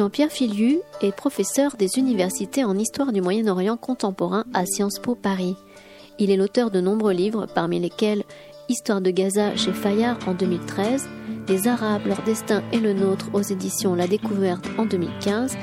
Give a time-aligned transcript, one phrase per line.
[0.00, 5.56] Jean-Pierre Filiu est professeur des universités en histoire du Moyen-Orient contemporain à Sciences Po Paris.
[6.18, 8.24] Il est l'auteur de nombreux livres, parmi lesquels
[8.70, 11.06] Histoire de Gaza chez Fayard en 2013,
[11.48, 15.58] Les Arabes, leur destin et le nôtre aux éditions La Découverte en 2015,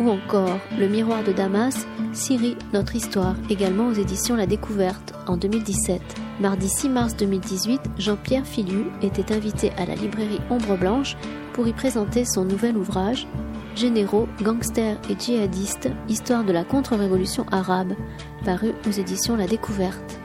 [0.00, 5.36] ou encore Le Miroir de Damas, Syrie, notre histoire, également aux éditions La Découverte en
[5.36, 6.00] 2017.
[6.40, 11.14] Mardi 6 mars 2018, Jean-Pierre Filiu était invité à la librairie Ombre Blanche
[11.52, 13.26] pour y présenter son nouvel ouvrage
[13.74, 17.94] Généraux, gangsters et djihadistes, histoire de la contre-révolution arabe,
[18.44, 20.18] paru aux éditions La Découverte.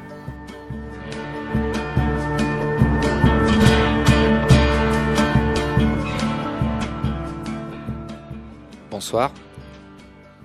[8.92, 9.32] Bonsoir.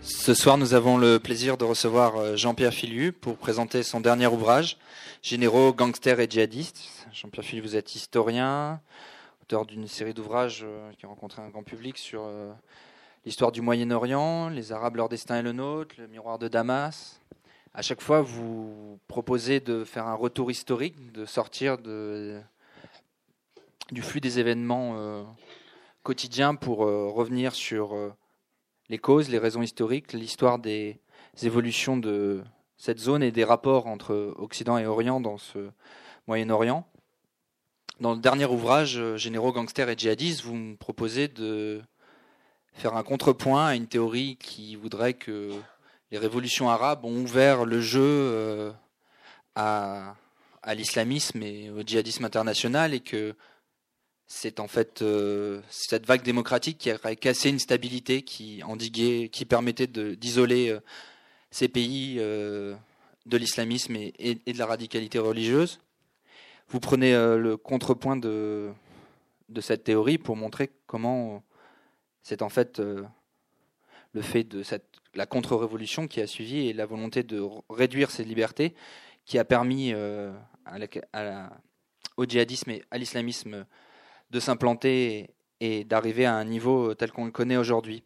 [0.02, 4.26] Ce soir, nous avons le plaisir de recevoir euh, Jean-Pierre Filiu pour présenter son dernier
[4.28, 4.78] ouvrage,
[5.22, 7.06] Généraux, gangsters et djihadistes.
[7.12, 8.80] Jean-Pierre Filiu, vous êtes historien,
[9.42, 12.52] auteur d'une série d'ouvrages euh, qui ont rencontré un grand public sur euh,
[13.24, 17.20] l'histoire du Moyen-Orient, les Arabes, leur destin et le nôtre, le miroir de Damas.
[17.74, 22.42] À chaque fois, vous proposez de faire un retour historique, de sortir du
[24.02, 25.22] flux des événements euh,
[26.02, 28.12] quotidiens pour euh, revenir sur euh,
[28.88, 31.00] les causes, les raisons historiques, l'histoire des
[31.42, 32.42] évolutions de
[32.76, 35.70] cette zone et des rapports entre Occident et Orient dans ce
[36.26, 36.86] Moyen-Orient.
[38.00, 41.82] Dans le dernier ouvrage, Généraux, gangsters et djihadistes, vous me proposez de
[42.74, 45.52] faire un contrepoint à une théorie qui voudrait que
[46.10, 48.70] les révolutions arabes ont ouvert le jeu euh,
[49.54, 50.14] à,
[50.74, 53.34] l'islamisme et au djihadisme international et que
[54.26, 59.44] c'est en fait euh, cette vague démocratique qui a cassé une stabilité, qui endiguait, qui
[59.44, 60.80] permettait d'isoler euh,
[61.50, 62.76] ces pays de
[63.36, 65.80] l'islamisme et, de la radicalité religieuse.
[66.68, 68.72] Vous prenez le contrepoint de
[69.60, 71.42] cette théorie pour montrer comment
[72.22, 73.02] c'est en fait euh,
[74.12, 74.62] le fait de
[75.14, 78.74] la contre-révolution qui a suivi et la volonté de réduire ces libertés
[79.24, 80.32] qui a permis euh,
[82.16, 83.66] au djihadisme et à l'islamisme
[84.30, 85.30] de s'implanter
[85.60, 88.02] et, d'arriver à un niveau tel qu'on le connaît aujourd'hui.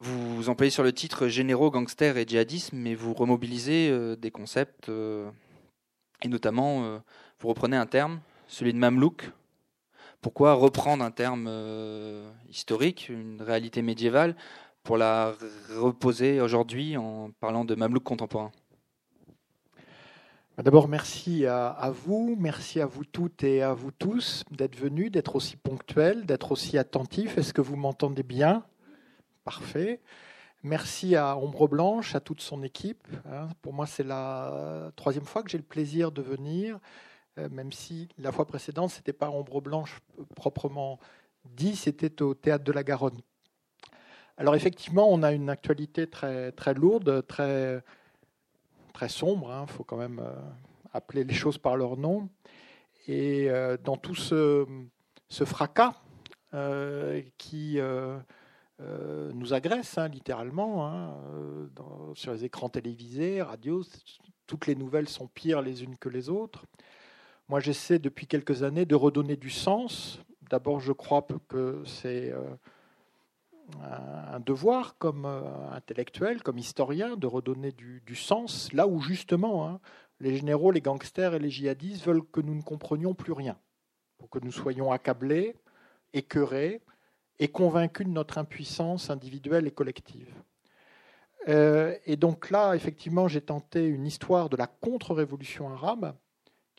[0.00, 4.30] Vous vous employez sur le titre généraux, gangsters et djihadisme, mais vous remobilisez euh, des
[4.30, 4.90] concepts
[6.22, 7.02] et notamment
[7.40, 9.32] vous reprenez un terme, celui de mamelouk,
[10.22, 14.36] pourquoi reprendre un terme euh, historique, une réalité médiévale,
[14.84, 15.34] pour la
[15.76, 18.52] reposer aujourd'hui en parlant de mamelouk contemporain
[20.58, 25.10] D'abord, merci à, à, vous, merci à vous toutes et à vous tous d'être venus,
[25.10, 27.36] d'être aussi ponctuels, d'être aussi attentifs.
[27.36, 28.64] Est-ce que vous m'entendez bien?
[29.44, 30.00] Parfait.
[30.62, 33.08] Merci à Ombre Blanche, à toute son équipe.
[33.60, 36.78] Pour moi, c'est la troisième fois que j'ai le plaisir de venir.
[37.38, 40.00] Euh, même si la fois précédente, ce n'était pas Ombre Blanche
[40.36, 40.98] proprement
[41.44, 43.20] dit, c'était au Théâtre de la Garonne.
[44.36, 47.82] Alors effectivement, on a une actualité très, très lourde, très,
[48.92, 50.34] très sombre, il hein, faut quand même euh,
[50.92, 52.28] appeler les choses par leur nom.
[53.08, 54.66] Et euh, dans tout ce,
[55.44, 55.94] fracas
[56.54, 58.18] euh, qui euh,
[58.78, 61.16] nous agresse hein, littéralement hein,
[62.14, 63.84] sur les écrans télévisés, radios,
[64.46, 66.66] toutes les nouvelles sont pires les unes que les autres.
[67.48, 70.20] Moi, j'essaie depuis quelques années de redonner du sens.
[70.50, 72.54] D'abord, je crois que c'est euh,
[73.80, 79.80] un devoir comme euh, intellectuel, comme historien, de redonner du, sens là où justement hein,
[80.20, 83.58] les généraux, les gangsters et les djihadistes veulent que nous ne comprenions plus rien,
[84.18, 85.56] pour que nous soyons accablés,
[86.12, 86.80] écœurés
[87.38, 90.32] et convaincus de notre impuissance individuelle et collective.
[91.48, 96.14] Euh, et donc là, effectivement, j'ai tenté une histoire de la contre-révolution arabe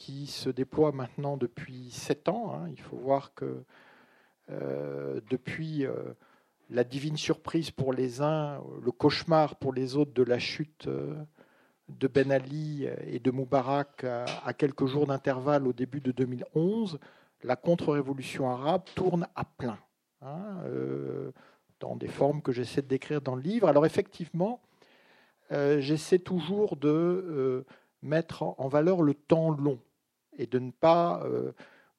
[0.04, 2.54] qui se déploie maintenant depuis sept ans.
[2.54, 2.68] Hein.
[2.70, 3.64] Il faut voir que
[4.52, 5.94] euh, depuis euh,
[6.70, 11.16] la divine surprise pour les uns, le cauchemar pour les autres de la chute euh,
[11.88, 17.00] de Ben Ali et de Moubarak à, quelques jours d'intervalle au début de 2011,
[17.42, 19.80] la contre-révolution arabe tourne à plein,
[20.22, 20.58] hein,
[21.80, 23.68] dans des formes que j'essaie de décrire dans le livre.
[23.68, 24.62] Alors effectivement,
[25.52, 27.66] j'essaie toujours de
[28.02, 29.78] mettre en valeur le temps long
[30.38, 31.22] et de ne pas.
[31.26, 31.52] Euh,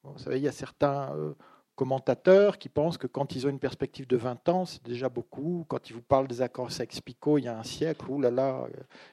[0.03, 1.33] vous savez, il y a certains euh,
[1.75, 5.65] commentateurs qui pensent que quand ils ont une perspective de 20 ans, c'est déjà beaucoup.
[5.67, 8.67] Quand ils vous parlent des accords Sykes-Picot il y a un siècle, là là,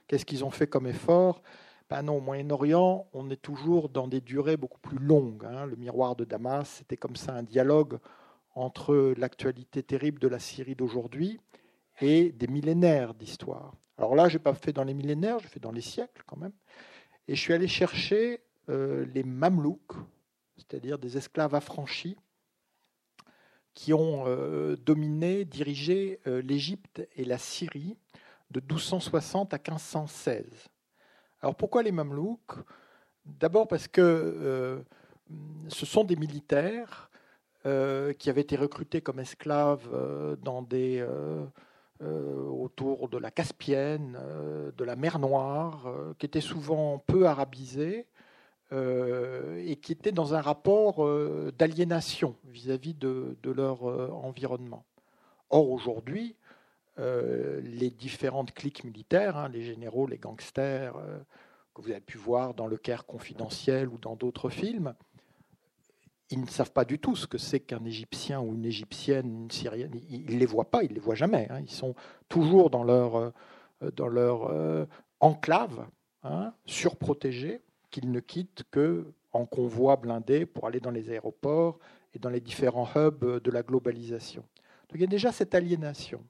[0.06, 1.42] qu'est-ce qu'ils ont fait comme effort?
[1.88, 5.44] Ben non, au Moyen-Orient, on est toujours dans des durées beaucoup plus longues.
[5.44, 5.66] Hein.
[5.66, 7.98] Le miroir de Damas, c'était comme ça un dialogue
[8.54, 11.40] entre l'actualité terrible de la Syrie d'aujourd'hui
[12.00, 13.74] et des millénaires d'histoire.
[13.98, 16.36] Alors là, je n'ai pas fait dans les millénaires, j'ai fait dans les siècles quand
[16.36, 16.52] même.
[17.28, 19.96] Et je suis allé chercher les Mamelouks,
[20.56, 22.16] c'est-à-dire des esclaves affranchis,
[23.74, 24.24] qui ont
[24.84, 27.96] dominé, dirigé l'Égypte et la Syrie
[28.50, 30.44] de 1260 à 1516.
[31.40, 32.54] Alors pourquoi les Mamelouks?
[33.24, 34.84] D'abord parce que
[35.68, 37.10] ce sont des militaires
[37.64, 40.34] euh, qui avaient été recrutés comme esclaves euh,
[42.02, 44.18] euh, autour de la Caspienne,
[44.76, 45.86] de la mer Noire,
[46.18, 48.06] qui étaient souvent peu arabisés
[48.72, 51.06] et qui étaient dans un rapport
[51.58, 53.82] d'aliénation vis-à-vis de, leur
[54.24, 54.84] environnement.
[55.50, 56.36] Or, aujourd'hui,
[56.96, 60.94] les différentes cliques militaires, hein, les généraux, les gangsters,
[61.74, 64.94] que vous avez pu voir dans Le Caire confidentiel ou dans d'autres films,
[66.32, 69.50] ils ne savent pas du tout ce que c'est qu'un Égyptien ou une Égyptienne, une
[69.50, 69.92] Syrienne.
[70.08, 71.46] Ils ne les voient pas, ils ne les voient jamais.
[71.50, 71.60] Hein.
[71.60, 71.94] Ils sont
[72.28, 73.30] toujours dans leur, euh,
[73.94, 74.86] dans leur euh,
[75.20, 75.86] enclave,
[76.22, 77.60] hein, surprotégés,
[77.92, 81.78] qu'ils ne quittent que en convoi blindé pour aller dans les aéroports
[82.12, 84.42] et dans les différents hubs de la globalisation.
[84.88, 86.24] Donc il y a déjà cette aliénation.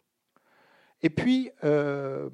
[1.01, 2.29] Et puis, euh,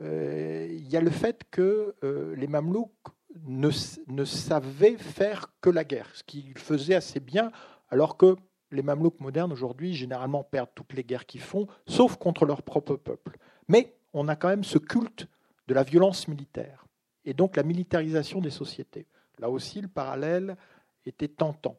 [0.00, 1.94] il y a le fait que
[2.34, 3.08] les Mamelouks
[3.44, 3.70] ne,
[4.06, 7.50] ne savaient faire que la guerre, ce qu'ils faisaient assez bien,
[7.90, 8.36] alors que
[8.70, 12.96] les Mamelouks modernes aujourd'hui généralement perdent toutes les guerres qu'ils font, sauf contre leur propre
[12.96, 13.38] peuple.
[13.68, 15.28] Mais on a quand même ce culte
[15.68, 16.85] de la violence militaire
[17.26, 19.06] et donc la militarisation des sociétés.
[19.38, 20.56] Là aussi, le parallèle
[21.04, 21.78] était tentant.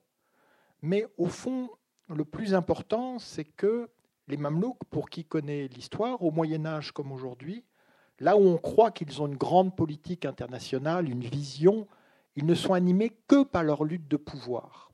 [0.84, 1.72] Mais au fond,
[2.14, 3.90] le plus important, c'est que
[4.28, 7.64] les Mamelouks, pour qui connaît l'histoire, au Moyen Âge comme aujourd'hui,
[8.20, 11.88] Là où on croit qu'ils ont une grande politique internationale, une vision,
[12.36, 14.92] ils ne sont animés que par leur lutte de pouvoir.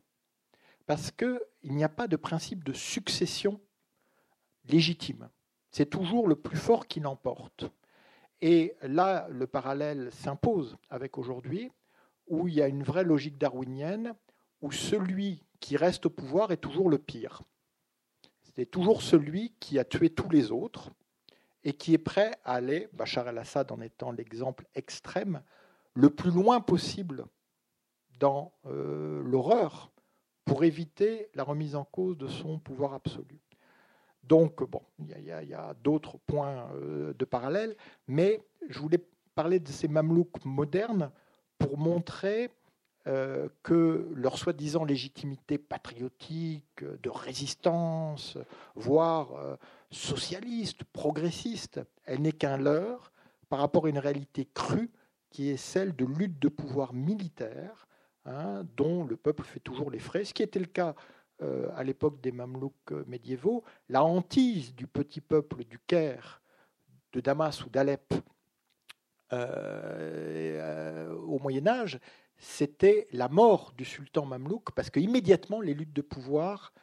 [0.86, 3.62] Parce qu'il n'y a pas de principe de succession
[4.66, 5.30] légitime.
[5.72, 7.66] C'est toujours le plus fort qui l'emporte.
[8.46, 11.72] Et là, le parallèle s'impose avec aujourd'hui,
[12.28, 14.16] où il y a une vraie logique darwinienne,
[14.62, 17.42] où celui qui reste au pouvoir est toujours le pire.
[18.42, 20.92] C'est toujours celui qui a tué tous les autres,
[21.64, 25.42] et qui est prêt à aller, Bachar el-Assad en étant l'exemple extrême,
[25.94, 27.26] le plus loin possible
[28.20, 29.90] dans euh, l'horreur
[30.44, 33.40] pour éviter la remise en cause de son pouvoir absolu.
[34.24, 37.76] Donc, bon, il y a, d'autres points euh, de parallèle,
[38.08, 39.04] mais je voulais
[39.36, 41.12] parler de ces mamelouks modernes
[41.58, 42.50] pour montrer
[43.06, 48.38] euh, que leur soi-disant légitimité patriotique, de résistance,
[48.76, 49.58] voire euh,
[49.92, 53.12] socialiste, progressiste, elle n'est qu'un leurre
[53.50, 54.90] par rapport à une réalité crue
[55.30, 57.88] qui est celle de lutte de pouvoir militaire,
[58.26, 60.96] hein, dont le peuple fait toujours les frais, ce qui était le cas
[61.42, 63.64] euh, à l'époque des Mamelouks médiévaux.
[63.90, 66.42] La hantise du petit peuple du Caire,
[67.12, 68.14] de Damas ou d'Alep
[69.32, 72.00] au Moyen Âge,
[72.38, 76.74] c'était la mort du sultan mamelouk, parce qu'immédiatement, les luttes de pouvoir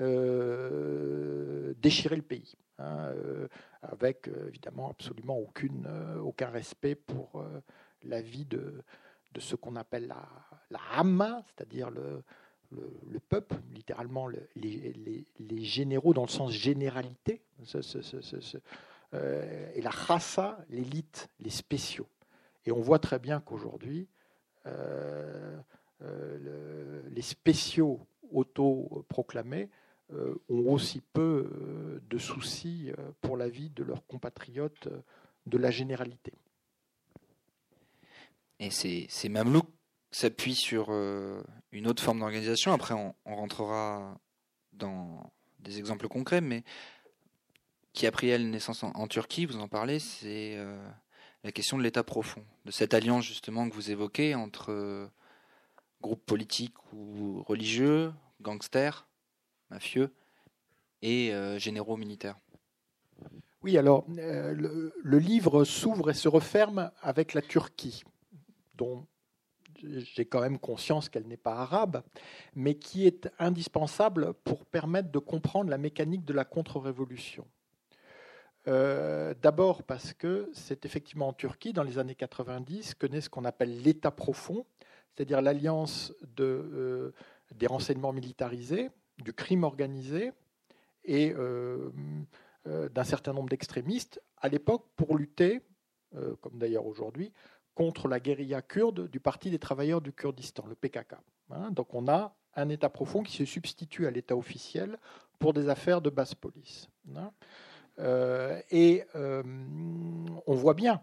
[0.00, 3.48] euh, déchiraient le pays, hein, euh,
[3.82, 5.86] avec euh, évidemment absolument aucune,
[6.22, 7.44] aucun respect pour
[8.02, 8.82] la vie de,
[9.32, 10.26] de ce qu'on appelle la,
[10.70, 12.22] la Hamma, c'est-à-dire le,
[12.72, 17.42] le, peuple, littéralement les, généraux dans le sens généralité,
[19.12, 22.06] et la Khassa, l'élite, les spéciaux.
[22.66, 24.08] Et on voit très bien qu'aujourd'hui,
[24.66, 25.58] euh,
[26.02, 29.68] euh, les spéciaux autoproclamés
[30.12, 32.90] euh, ont aussi peu de soucis
[33.20, 34.88] pour la vie de leurs compatriotes
[35.46, 36.32] de la généralité.
[38.58, 39.70] Et ces, ces mamelouks
[40.10, 42.72] s'appuient sur une autre forme d'organisation.
[42.72, 44.18] Après, on, rentrera
[44.72, 46.64] dans des exemples concrets, mais
[47.92, 50.58] qui a pris elle naissance en, Turquie, vous en parlez, c'est
[51.44, 55.06] la question de l'État profond, de cette alliance justement que vous évoquez entre euh,
[56.02, 59.06] groupes politiques ou religieux, gangsters,
[59.70, 60.12] mafieux
[61.02, 62.38] et euh, généraux militaires.
[63.62, 68.02] Oui, alors euh, le, livre s'ouvre et se referme avec la Turquie,
[68.74, 69.06] dont
[69.82, 72.02] j'ai quand même conscience qu'elle n'est pas arabe,
[72.54, 77.46] mais qui est indispensable pour permettre de comprendre la mécanique de la contre-révolution.
[78.68, 83.30] Euh, d'abord parce que c'est effectivement en Turquie, dans les années 90, que naît ce
[83.30, 84.66] qu'on appelle l'État profond,
[85.14, 87.14] c'est-à-dire l'alliance de, euh,
[87.54, 90.32] des renseignements militarisés, du crime organisé
[91.04, 91.90] et euh,
[92.64, 95.62] d'un certain nombre d'extrémistes, à l'époque pour lutter,
[96.40, 97.32] comme d'ailleurs aujourd'hui,
[97.74, 101.14] contre la guérilla kurde du Parti des travailleurs du Kurdistan, le PKK.
[101.50, 101.70] Hein.
[101.72, 104.98] donc on a un État profond qui se substitue à l'État officiel
[105.38, 106.88] pour des affaires de basse police.
[107.16, 107.32] Hein.
[107.98, 109.42] Euh, et euh,
[110.46, 111.02] on voit bien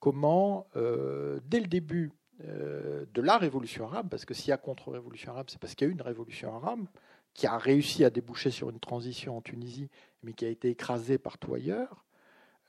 [0.00, 5.32] comment, euh, dès le début de la révolution arabe, parce que s'il y a contre-révolution
[5.32, 6.86] arabe, c'est parce qu'il y a eu une révolution arabe
[7.34, 9.90] qui a réussi à déboucher sur une transition en Tunisie,
[10.22, 11.56] mais qui a été écrasée par tout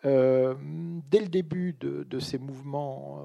[0.03, 0.57] ailleurs.
[1.09, 3.21] dès le début de, ces mouvements,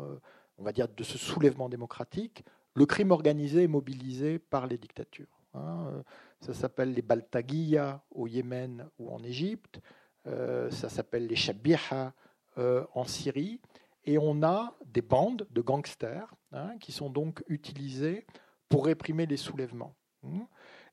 [0.59, 5.40] on va dire de ce soulèvement démocratique, le crime organisé est mobilisé par les dictatures.
[5.54, 6.02] Hein.
[6.45, 9.81] Ça s'appelle les Baltagiya au Yémen ou en Égypte.
[10.26, 12.12] Euh, ça s'appelle les Shabiha
[12.59, 13.62] euh, en Syrie.
[14.04, 18.26] Et on a des bandes de gangsters hein, qui sont donc utilisées
[18.69, 19.95] pour réprimer les soulèvements.
[20.23, 20.47] Hein.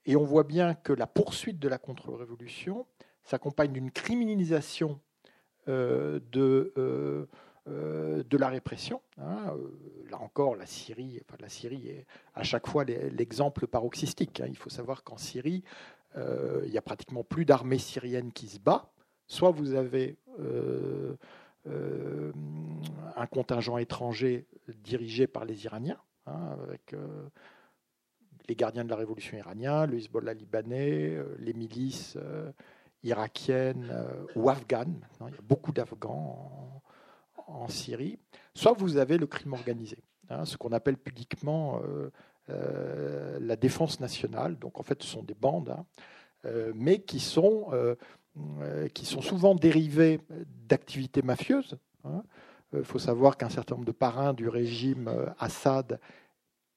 [0.06, 2.88] Et on voit bien que la poursuite de la contre-révolution
[3.24, 5.11] s'accompagne d'une criminalisation euh,
[5.68, 7.27] de
[7.68, 9.01] euh, de la répression.
[9.20, 9.70] Hein, euh,
[10.10, 14.41] là encore, la Syrie, la Syrie est à chaque fois l'exemple paroxystique.
[14.41, 14.48] Hein.
[14.50, 15.63] Il faut savoir qu'en Syrie,
[16.18, 18.89] euh, il y a pratiquement plus d'armée syrienne qui se bat.
[19.27, 20.18] Soit vous avez
[23.15, 24.48] un contingent étranger
[24.84, 26.96] dirigé par les Iraniens, hein, avec
[28.50, 32.18] les gardiens de la révolution iranienne, le Hezbollah libanais, les milices
[33.03, 33.91] irakiennes
[34.36, 35.08] ou afghanes.
[35.22, 36.81] il y a beaucoup d'Afghans
[37.51, 38.17] en Syrie,
[38.53, 39.98] soit vous avez le crime organisé,
[40.29, 42.12] hein, ce qu'on appelle pudiquement euh,
[42.50, 44.58] euh, la défense nationale.
[44.58, 45.86] Donc en fait, ce sont des bandes, hein,
[46.46, 47.72] euh, mais qui sont,
[48.93, 50.20] qui sont souvent dérivées
[50.67, 51.77] d'activités mafieuses.
[52.03, 52.24] Il hein.
[52.84, 56.00] faut savoir qu'un certain nombre de parrains du régime Assad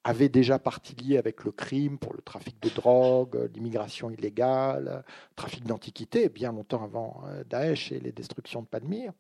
[0.05, 5.35] avaient déjà partie liée avec le crime pour le trafic de drogue, l'immigration illégale, le
[5.35, 9.13] trafic d'antiquités, bien longtemps avant Daesh et les destructions de Palmyre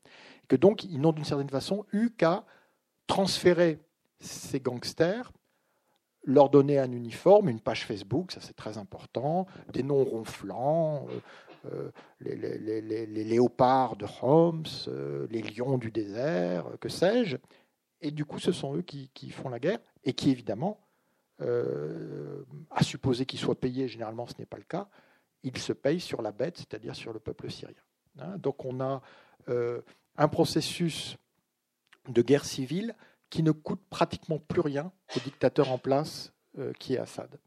[0.48, 2.44] que donc ils n'ont d'une certaine façon eu qu'à
[3.06, 3.78] transférer
[4.20, 5.32] ces gangsters,
[6.24, 11.20] leur donner un uniforme, une page Facebook, ça c'est très important, des noms ronflants, euh,
[11.72, 17.36] euh, les, léopards de Homs, euh, les lions du désert, que sais-je.
[18.00, 20.80] Et du coup, ce sont eux qui, font la guerre et qui, évidemment,
[21.40, 24.88] à supposer qu'ils soient payés, généralement ce n'est pas le cas,
[25.42, 27.74] ils se payent sur la bête, c'est-à-dire sur le peuple syrien.
[28.18, 29.02] Hein, donc on a
[30.16, 31.16] un processus
[32.08, 32.94] de guerre civile
[33.30, 37.38] qui ne coûte pratiquement plus rien au dictateur en place euh, qui est Assad.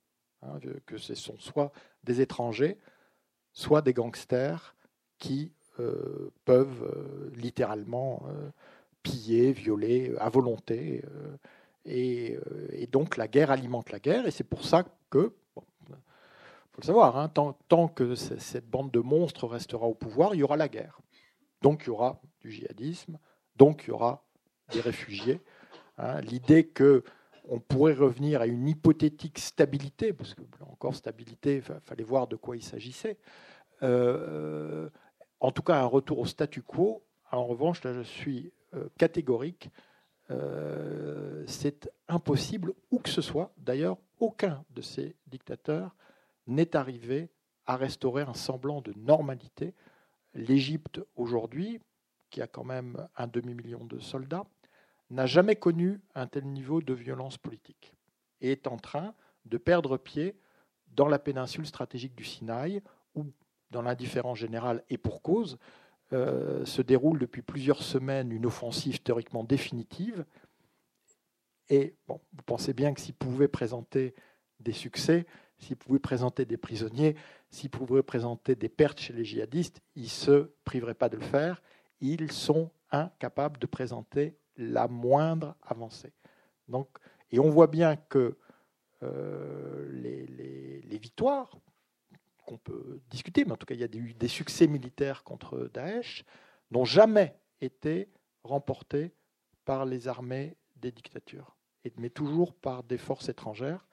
[0.41, 1.71] Hein, que ce sont soit
[2.03, 2.77] des étrangers,
[3.53, 4.75] soit des gangsters
[5.17, 8.23] qui euh, peuvent euh, littéralement
[9.03, 11.03] piller, violer à volonté.
[11.88, 12.38] Et,
[12.91, 15.94] donc la guerre alimente la guerre, et c'est pour ça que, il
[16.72, 20.44] faut le savoir, hein, tant que cette bande de monstres restera au pouvoir, il y
[20.44, 21.00] aura la guerre.
[21.62, 23.17] Donc il y aura du djihadisme,
[23.56, 24.24] donc il y aura
[24.72, 25.41] des réfugiés.
[25.98, 26.22] Hein.
[26.22, 27.03] L'idée que
[27.50, 32.36] on pourrait revenir à une hypothétique stabilité, parce que encore stabilité, il fallait voir de
[32.36, 33.17] quoi il s'agissait.
[33.84, 34.89] Euh,
[35.39, 37.03] en tout cas, un retour au statu quo.
[37.32, 39.70] En revanche, là, je suis euh, catégorique.
[40.29, 43.53] Euh, c'est impossible, où que ce soit.
[43.57, 45.96] D'ailleurs, aucun de ces dictateurs
[46.48, 47.29] n'est arrivé
[47.65, 49.74] à restaurer un semblant de normalité
[50.34, 51.79] l'Égypte aujourd'hui,
[52.29, 54.46] qui a quand même un demi-million de soldats,
[55.10, 57.93] n'a jamais connu un tel niveau de violence politique
[58.41, 59.13] et est en train
[59.46, 60.38] de perdre pied
[60.88, 62.81] dans la péninsule stratégique du Sinaï,
[63.15, 63.25] où,
[63.72, 65.57] dans l'indifférence générale et pour cause,
[66.13, 70.25] euh, se déroule depuis plusieurs semaines une offensive théoriquement définitive.
[71.69, 74.15] Et bon, vous pensez bien que s'il pouvait présenter
[74.59, 75.25] des succès,
[75.57, 77.15] s'il pouvait présenter des prisonniers,
[77.49, 81.23] s'ils pouvaient présenter des pertes chez les djihadistes, ils ne se priveraient pas de le
[81.23, 81.61] faire.
[81.99, 86.13] Ils sont incapables de présenter la moindre avancée.
[86.67, 86.87] Donc,
[87.31, 88.37] et on voit bien que
[89.03, 91.51] euh, les, victoires,
[92.47, 95.69] qu'on peut discuter, mais en tout cas il y a eu des succès militaires contre
[95.73, 96.23] Daesh,
[96.71, 98.09] n'ont jamais été
[98.43, 99.13] remportés
[99.65, 101.55] par les armées des dictatures,
[101.97, 103.85] mais toujours par des forces étrangères.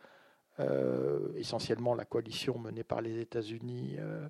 [0.61, 4.28] Euh, essentiellement la coalition menée par les États-Unis euh,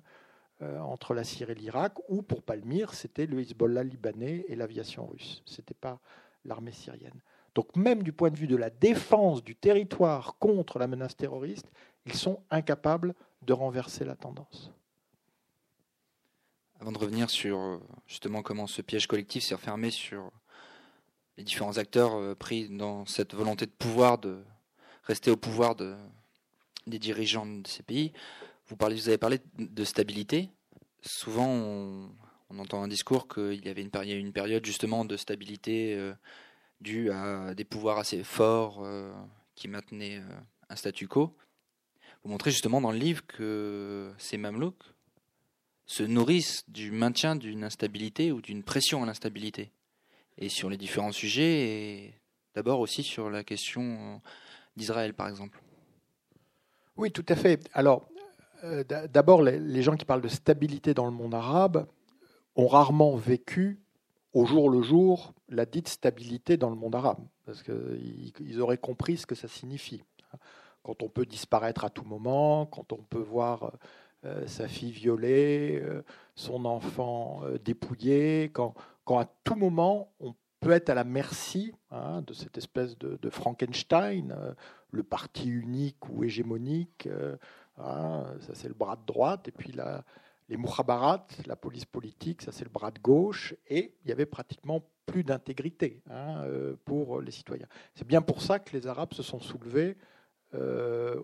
[0.63, 5.05] euh, entre la Syrie et l'Irak, ou pour Palmyre, c'était le Hezbollah libanais et l'aviation
[5.05, 5.43] russe.
[5.45, 5.99] Ce n'était pas
[6.43, 7.21] l'armée syrienne.
[7.53, 11.71] Donc même du point de vue de la défense du territoire contre la menace terroriste,
[12.05, 13.13] ils sont incapables
[13.45, 14.71] de renverser la tendance.
[16.79, 20.31] Avant de revenir sur justement comment ce piège collectif s'est refermé sur
[21.37, 24.43] les différents acteurs pris dans cette volonté de pouvoir de
[25.05, 25.95] rester au pouvoir de,
[26.87, 28.11] des dirigeants de ces pays.
[28.67, 30.49] Vous, avez parlé de stabilité.
[31.01, 32.09] Souvent, on,
[32.57, 33.91] entend un discours qu'il y avait une,
[34.31, 36.13] période, justement de stabilité euh,
[36.79, 39.13] due à des pouvoirs assez forts euh,
[39.55, 41.35] qui maintenaient euh, un statu quo.
[42.25, 44.83] Vous montrez justement dans le livre que ces mamelouks
[45.85, 49.71] se nourrissent du maintien d'une instabilité ou d'une pression à l'instabilité.
[50.37, 52.19] Et sur les différents sujets,
[52.55, 54.21] D'abord aussi sur la question
[54.77, 55.61] d'Israël, par exemple.
[56.95, 57.59] Oui, tout à fait.
[57.73, 58.07] Alors,
[59.09, 61.85] d'abord, les gens qui parlent de stabilité dans le monde arabe
[62.55, 63.81] ont rarement vécu
[64.31, 69.17] au jour le jour la dite stabilité dans le monde arabe, parce qu'ils auraient compris
[69.17, 70.01] ce que ça signifie.
[70.85, 73.71] Quand on peut disparaître à tout moment, quand on peut voir
[74.23, 76.03] euh, sa fille violée, euh,
[76.35, 81.73] son enfant euh, dépouillé, quand, quand, à tout moment on peut être à la merci
[81.89, 84.35] hein, de cette espèce de, Frankenstein,
[84.91, 87.09] le parti unique ou hégémonique,
[87.79, 90.03] hein, ça c'est le bras de droite, et puis la,
[90.49, 94.27] les Mouhabarat, la police politique, ça c'est le bras de gauche, et il y avait
[94.27, 96.43] pratiquement plus d'intégrité hein,
[96.83, 97.67] pour les citoyens.
[97.95, 99.97] C'est bien pour ça que les Arabes se sont soulevés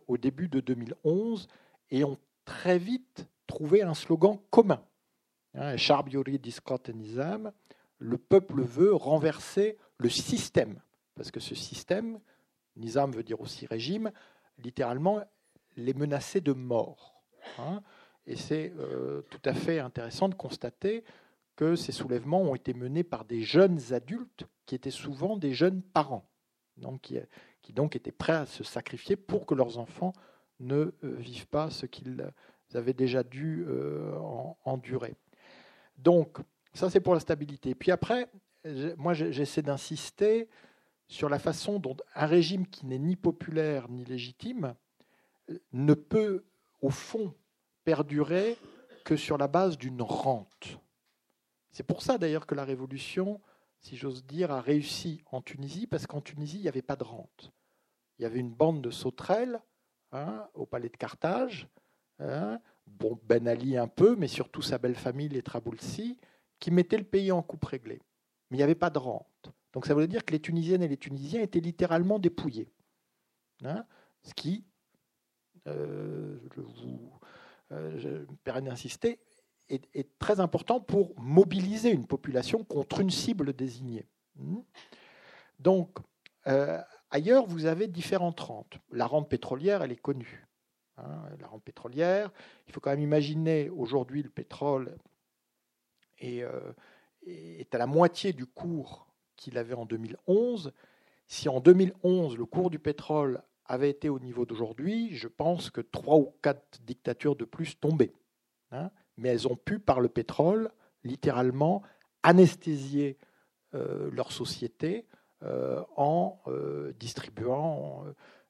[0.07, 1.47] au début de 2011
[1.89, 4.83] et ont très vite trouvé un slogan commun.
[5.53, 5.75] Hein,
[6.93, 7.51] Nizam,
[7.97, 10.81] le peuple veut renverser le système,
[11.15, 12.19] parce que ce système,
[12.75, 14.11] Nizam veut dire aussi régime,
[14.57, 15.21] littéralement
[15.77, 17.21] les menacer de mort.
[17.59, 17.81] Hein.
[18.25, 21.03] Et c'est euh, tout à fait intéressant de constater
[21.55, 25.81] que ces soulèvements ont été menés par des jeunes adultes qui étaient souvent des jeunes
[25.81, 26.29] parents,
[26.77, 27.19] donc qui,
[27.61, 30.13] qui donc étaient prêts à se sacrifier pour que leurs enfants
[30.59, 32.31] ne euh, vivent pas ce qu'ils
[32.73, 34.13] avaient déjà dû euh,
[34.63, 35.15] endurer.
[35.97, 36.37] Donc,
[36.73, 37.75] ça c'est pour la stabilité.
[37.75, 38.29] Puis après,
[38.97, 40.47] moi j'essaie d'insister
[41.11, 44.75] sur la façon dont un régime qui n'est ni populaire ni légitime
[45.49, 46.45] euh, ne peut,
[46.81, 47.35] au fond,
[47.83, 48.57] perdurer
[49.03, 50.79] que sur la base d'une rente.
[51.71, 53.41] C'est pour ça d'ailleurs que la révolution,
[53.81, 57.03] si j'ose dire, a réussi en Tunisie, parce qu'en Tunisie, il n'y avait pas de
[57.03, 57.51] rente.
[58.17, 59.59] Il y avait une bande de sauterelles
[60.13, 61.67] Hein, au palais de Carthage.
[62.19, 66.19] Hein, bon, Ben Ali un peu, mais surtout sa belle famille, les Traboulsi,
[66.59, 68.01] qui mettaient le pays en coupe réglée.
[68.49, 69.51] Mais il n'y avait pas de rente.
[69.73, 72.69] Donc ça voulait dire que les Tunisiennes et les Tunisiens étaient littéralement dépouillés.
[73.63, 73.85] Hein,
[74.23, 74.65] ce qui,
[75.67, 77.11] euh, je, vous,
[77.71, 79.19] euh, me permets d'insister,
[79.71, 84.07] est, très important pour mobiliser une population contre une cible désignée.
[84.35, 84.59] Hmm?
[85.59, 85.99] Donc,
[86.47, 86.81] euh,
[87.11, 88.79] Ailleurs, vous avez différentes rentes.
[88.89, 90.47] La rente pétrolière, elle est connue.
[90.97, 92.31] Hein, la rente pétrolière,
[92.67, 94.97] il faut quand même imaginer aujourd'hui le pétrole
[96.19, 96.71] est, euh,
[97.71, 100.71] à la moitié du cours qu'il avait en 2011.
[101.27, 105.81] Si en 2011 le cours du pétrole avait été au niveau d'aujourd'hui, je pense que
[105.81, 108.13] trois ou quatre dictatures de plus tombaient.
[108.71, 108.89] Hein.
[109.17, 110.71] Mais elles ont pu, par le pétrole,
[111.03, 111.81] littéralement
[112.23, 113.17] anesthésier
[113.73, 115.07] euh, leur société
[115.43, 118.03] euh, en euh, distribuant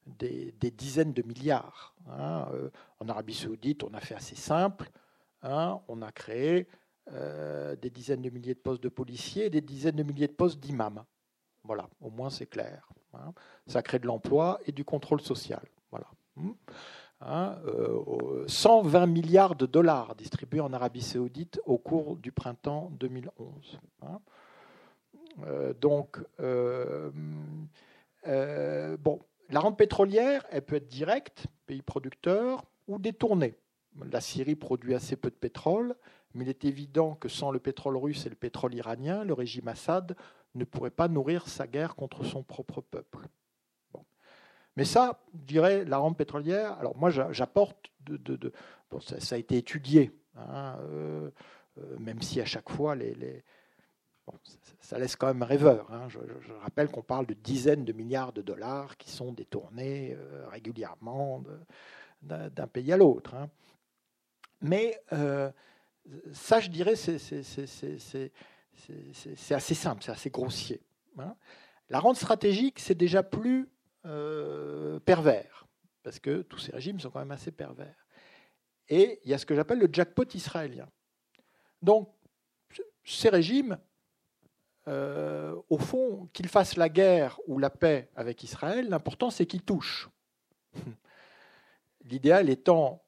[0.05, 1.95] des, dizaines de milliards.
[2.09, 2.47] Hein.
[2.99, 4.89] En Arabie saoudite, on a fait assez simple.
[5.43, 5.79] Hein.
[5.87, 6.67] On a créé
[7.09, 10.59] des dizaines de milliers de postes de policiers et des dizaines de milliers de postes
[10.59, 11.03] d'imams.
[11.63, 12.87] Voilà, au moins c'est clair.
[13.13, 13.33] Hein.
[13.67, 15.61] Ça crée de l'emploi et du contrôle social.
[15.91, 16.07] Voilà.
[17.21, 23.79] 120 milliards de dollars distribués en Arabie saoudite au cours du printemps 2011.
[25.43, 27.11] Euh, donc, euh,
[28.27, 33.55] euh, bon, la rente pétrolière, elle peut être directe, pays producteur, ou détournée.
[34.11, 35.95] La Syrie produit assez peu de pétrole,
[36.33, 39.67] mais il est évident que sans le pétrole russe et le pétrole iranien, le régime
[39.67, 40.15] Assad
[40.55, 43.27] ne pourrait pas nourrir sa guerre contre son propre peuple.
[44.77, 48.53] Mais ça, je dirais, la rente pétrolière, alors moi j'apporte, de,
[48.99, 50.77] ça, a été étudié, hein,
[51.99, 53.43] même si à chaque fois les,
[54.79, 55.91] ça laisse quand même rêveur.
[55.91, 56.07] Hein.
[56.09, 56.19] Je,
[56.61, 61.43] rappelle qu'on parle de dizaines de milliards de dollars qui sont détournés euh, régulièrement
[62.21, 63.33] d'un pays à l'autre.
[63.35, 63.49] Hein.
[64.61, 65.51] Mais euh,
[66.33, 67.15] ça, je dirais, c'est
[69.51, 70.81] assez simple, c'est assez grossier.
[71.89, 73.69] La rente stratégique, c'est déjà plus
[74.05, 75.67] euh, pervers,
[76.03, 78.07] parce que tous ces régimes sont quand même assez pervers.
[78.89, 80.89] Et il y a ce que j'appelle le jackpot israélien.
[81.81, 82.13] Donc,
[83.03, 83.77] ces régimes
[84.87, 89.61] euh, au fond, qu'il fasse la guerre ou la paix avec Israël, l'important c'est qu'il
[89.61, 90.09] touche.
[92.05, 93.03] L'idéal étant,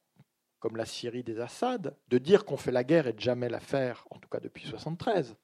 [0.60, 3.60] comme la Syrie des Assad, de dire qu'on fait la guerre et de jamais la
[3.60, 5.36] faire, en tout cas depuis 1973,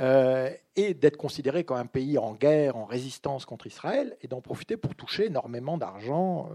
[0.00, 4.40] euh, et d'être considéré comme un pays en guerre, en résistance contre Israël, et d'en
[4.40, 6.50] profiter pour toucher énormément d'argent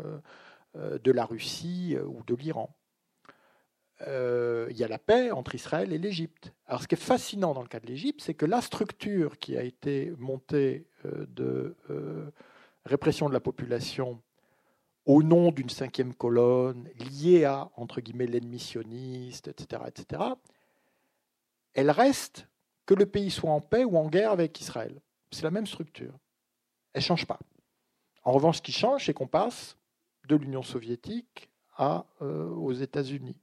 [0.76, 2.76] euh, de la Russie ou de l'Iran.
[4.08, 6.54] Euh, il y a la paix entre Israël et l'Égypte.
[6.66, 9.58] Alors ce qui est fascinant dans le cas de l'Égypte, c'est que la structure qui
[9.58, 12.32] a été montée euh, de euh,
[12.86, 14.22] répression de la population
[15.06, 20.24] au nom d'une cinquième colonne, liée à, entre guillemets, l'ennemi etc., etc.,
[21.74, 22.48] elle reste
[22.92, 25.02] que le pays soit en paix ou en guerre avec Israël.
[25.32, 26.14] C'est la même structure.
[26.92, 27.40] elle ne change pas.
[28.26, 29.78] En revanche, ce qui change, c'est qu'on passe
[30.28, 31.50] de l'Union soviétique
[31.80, 33.40] euh, aux États-Unis,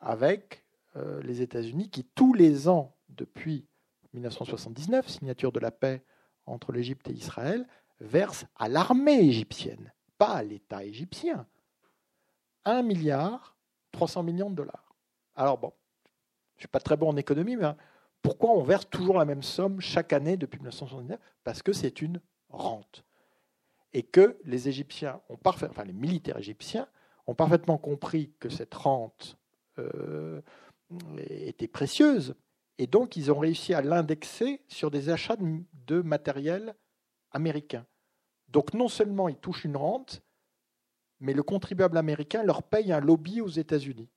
[0.00, 0.66] avec
[0.96, 3.66] euh, les États-Unis qui, tous les ans, depuis
[4.12, 6.04] 1979, signature de la paix
[6.44, 7.66] entre l'Égypte et Israël,
[8.00, 11.46] versent à l'armée égyptienne, pas à l'État égyptien,
[12.66, 13.56] 1 milliard
[13.92, 14.94] 300 millions de dollars.
[15.36, 15.72] Alors bon,
[16.56, 17.64] je ne suis pas très bon en économie, mais
[18.24, 22.22] pourquoi on verse toujours la même somme chaque année depuis 1979 Parce que c'est une
[22.48, 23.04] rente.
[23.92, 26.88] Et que les Égyptiens ont parfait, les militaires égyptiens
[27.26, 29.36] ont parfaitement compris que cette rente
[29.78, 30.40] euh,
[31.18, 32.34] était précieuse,
[32.78, 35.36] et donc ils ont réussi à l'indexer sur des achats
[35.86, 36.74] de matériel
[37.30, 37.86] américain.
[38.48, 40.22] Donc non seulement ils touchent une rente,
[41.20, 44.08] mais le contribuable américain leur paye un lobby aux États-Unis.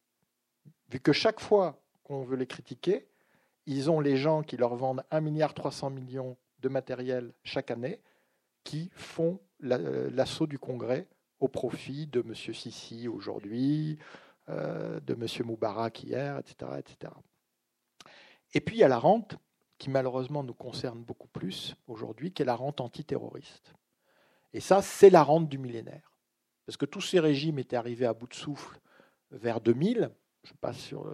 [0.89, 3.09] Vu que chaque fois qu'on veut les critiquer,
[3.67, 6.25] ils ont les gens qui leur vendent 1,3 milliard
[6.59, 8.01] de matériel chaque année
[8.63, 11.07] qui font euh, l'assaut du Congrès
[11.39, 12.33] au profit de M.
[12.33, 13.99] Sisi aujourd'hui,
[14.49, 15.27] euh, de M.
[15.45, 17.13] Moubarak hier, etc., etc.
[18.53, 19.35] Et puis il y a la rente
[19.77, 23.73] qui malheureusement nous concerne beaucoup plus aujourd'hui, qui est la rente antiterroriste.
[24.53, 26.17] Et ça, c'est la rente du millénaire.
[26.65, 28.79] Parce que tous ces régimes étaient arrivés à bout de souffle
[29.29, 30.09] vers 2000.
[30.43, 31.05] Je passe sur,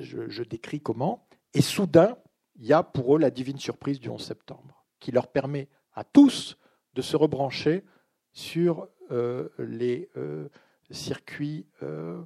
[0.00, 1.26] je, décris comment.
[1.54, 2.16] Et soudain,
[2.56, 6.04] il y a pour eux la divine surprise du 11 septembre, qui leur permet à
[6.04, 6.58] tous
[6.94, 7.84] de se rebrancher
[8.32, 10.48] sur euh, les euh,
[10.90, 12.22] circuits euh,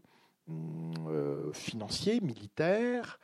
[1.53, 3.19] financiers, militaires,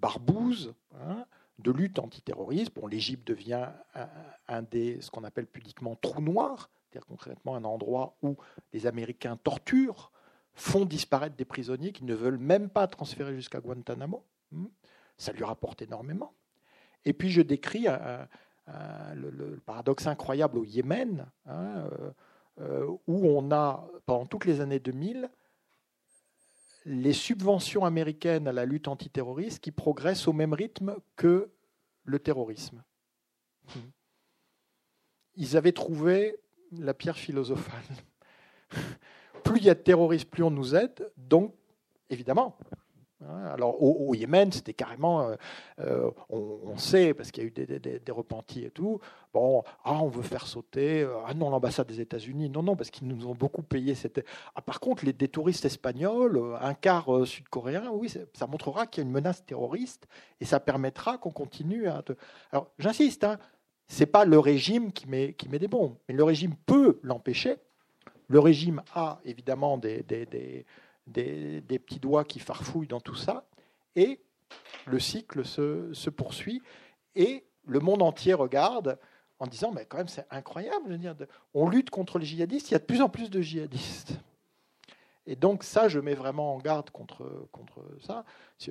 [0.00, 1.26] barbouzes, hein,
[1.58, 2.74] de lutte antiterroriste.
[2.74, 4.08] Bon, L'Égypte devient un,
[4.48, 8.36] un, des, ce qu'on appelle pudiquement, trous noirs, c'est-à-dire concrètement un endroit où
[8.72, 10.12] les Américains torturent,
[10.54, 14.24] font disparaître des prisonniers qui ne veulent même pas transférer jusqu'à Guantanamo.
[15.16, 16.34] Ça lui rapporte énormément.
[17.04, 17.86] Et puis je décris
[19.14, 22.10] le, paradoxe incroyable au Yémen, hein, euh,
[22.60, 25.28] euh, où on a, pendant toutes les années 2000,
[26.86, 31.50] les subventions américaines à la lutte antiterroriste qui progressent au même rythme que
[32.04, 32.82] le terrorisme.
[33.74, 33.90] Hmm.
[35.36, 36.36] Ils avaient trouvé
[36.72, 37.82] la pierre philosophale.
[39.44, 41.10] plus il y a de terroristes, plus on nous aide.
[41.16, 41.54] Donc,
[42.10, 42.56] évidemment,
[43.52, 45.36] alors au, Yémen, c'était carrément, euh,
[45.80, 49.00] euh, on, sait parce qu'il y a eu des, repentis et tout.
[49.32, 51.02] Bon, ah, on veut faire sauter.
[51.02, 53.94] Euh, ah non, l'ambassade des États-Unis, non, non, parce qu'ils nous ont beaucoup payé.
[54.54, 59.06] Ah, par contre, les des touristes espagnols, un quart sud-coréen, oui, ça montrera qu'il y
[59.06, 60.06] a une menace terroriste
[60.40, 62.02] et ça permettra qu'on continue à.
[62.52, 63.24] Alors, j'insiste.
[63.24, 63.38] Hein,
[63.86, 67.56] c'est pas le régime qui met, qui met des bombes, mais le régime peut l'empêcher.
[68.28, 70.64] Le régime a évidemment des, des,
[71.06, 73.46] des, petits doigts qui farfouillent dans tout ça,
[73.96, 74.20] et
[74.86, 76.62] le cycle se, poursuit,
[77.14, 78.98] et le monde entier regarde
[79.38, 80.98] en disant, mais quand même c'est incroyable,
[81.54, 84.12] on lutte contre les djihadistes, il y a de plus en plus de djihadistes.
[85.26, 88.24] Et donc ça, je mets vraiment en garde contre, contre ça,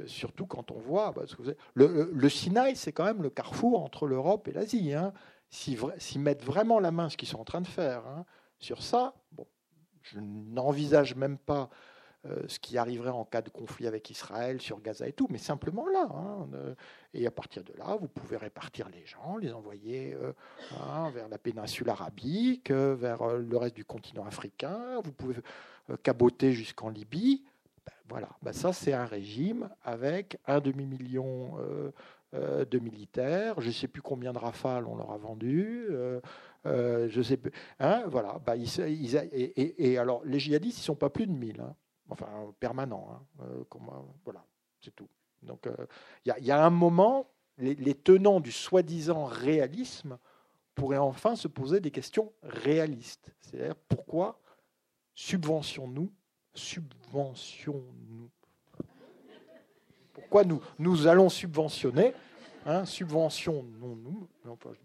[0.05, 4.47] surtout quand on voit, que le, le, Sinaï, c'est quand même le carrefour entre l'Europe
[4.47, 4.93] et l'Asie.
[4.93, 5.13] Hein.
[5.49, 8.25] S'ils mettent vraiment la main, ce qu'ils sont en train de faire, hein,
[8.59, 9.47] sur ça, bon,
[10.01, 11.69] je n'envisage même pas
[12.47, 15.87] ce qui arriverait en cas de conflit avec Israël sur Gaza et tout, mais simplement
[15.87, 16.07] là.
[16.09, 16.47] Hein,
[17.13, 20.31] et à partir de là, vous pouvez répartir les gens, les envoyer euh,
[20.79, 25.01] hein, vers la péninsule arabique, euh, vers le reste du continent africain.
[25.03, 25.35] Vous pouvez
[26.01, 27.43] caboter jusqu'en Libye.
[27.85, 31.57] Ben, voilà, ben, ça c'est un régime avec un demi-million
[32.33, 33.59] de militaires.
[33.59, 35.89] Je ne sais plus combien de rafales on leur a vendu.
[36.65, 37.51] je sais plus.
[37.79, 38.39] Hein, voilà.
[38.45, 41.61] Ben, et, alors, les djihadistes, ils ne sont pas plus de 1000
[42.09, 43.07] enfin permanent.
[43.11, 44.43] Hein, euh, euh, voilà,
[44.81, 45.09] c'est tout.
[45.41, 45.75] Donc euh,
[46.25, 50.17] il y, a un moment, les, tenants du soi-disant réalisme
[50.73, 53.31] pourraient enfin se poser des questions réalistes.
[53.41, 54.39] C'est-à-dire pourquoi
[55.15, 56.11] subventionnons-nous
[56.55, 58.29] subventionnons-nous
[60.13, 62.13] Pourquoi nous, nous allons subventionner
[62.65, 64.29] hein, subventionnons-nous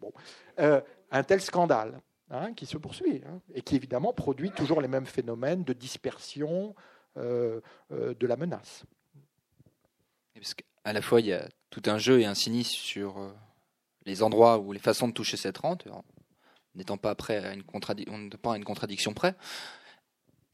[0.01, 0.13] bon,
[0.57, 2.01] un tel scandale
[2.31, 3.23] hein, qui se poursuit
[3.55, 8.85] et qui évidemment produit toujours les mêmes phénomènes de dispersion, euh, euh, de la menace.
[10.41, 13.33] Parce qu'à la fois, il y a tout un jeu et un sinistre sur euh,
[14.07, 15.87] les endroits ou les façons de toucher cette rente,
[16.75, 19.35] n'étant pas prêt à une, pas à une contradiction près.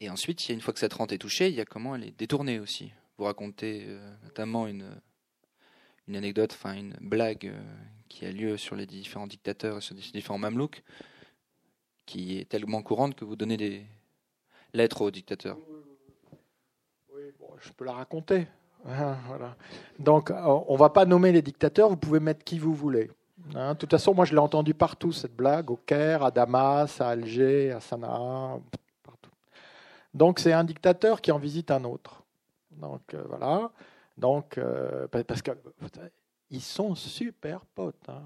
[0.01, 2.17] Et ensuite, une fois que cette rente est touchée, il y a comment elle est
[2.17, 2.91] détournée aussi.
[3.17, 3.87] Vous racontez
[4.23, 4.99] notamment une,
[6.07, 7.53] une anecdote, enfin une blague
[8.09, 10.83] qui a lieu sur les différents dictateurs et sur les différents mamelouks,
[12.05, 13.85] qui est tellement courante que vous donnez des
[14.73, 15.57] lettres aux dictateurs
[17.59, 18.47] je peux la raconter.
[18.87, 19.15] Hein.
[19.99, 20.35] Donc, euh,
[20.67, 23.09] on ne va pas nommer les dictateurs, vous pouvez mettre qui vous voulez.
[23.53, 26.99] Hein, de toute façon, moi, je l'ai entendu partout, cette blague, au Caire, à Damas,
[27.01, 28.59] à Alger, à Sanaa,
[29.03, 29.31] partout.
[30.13, 32.23] Donc, c'est un dictateur qui en visite un autre.
[32.71, 33.71] Donc, euh, voilà.
[34.17, 38.09] Donc, euh, parce qu'ils sont super potes.
[38.09, 38.21] Hein,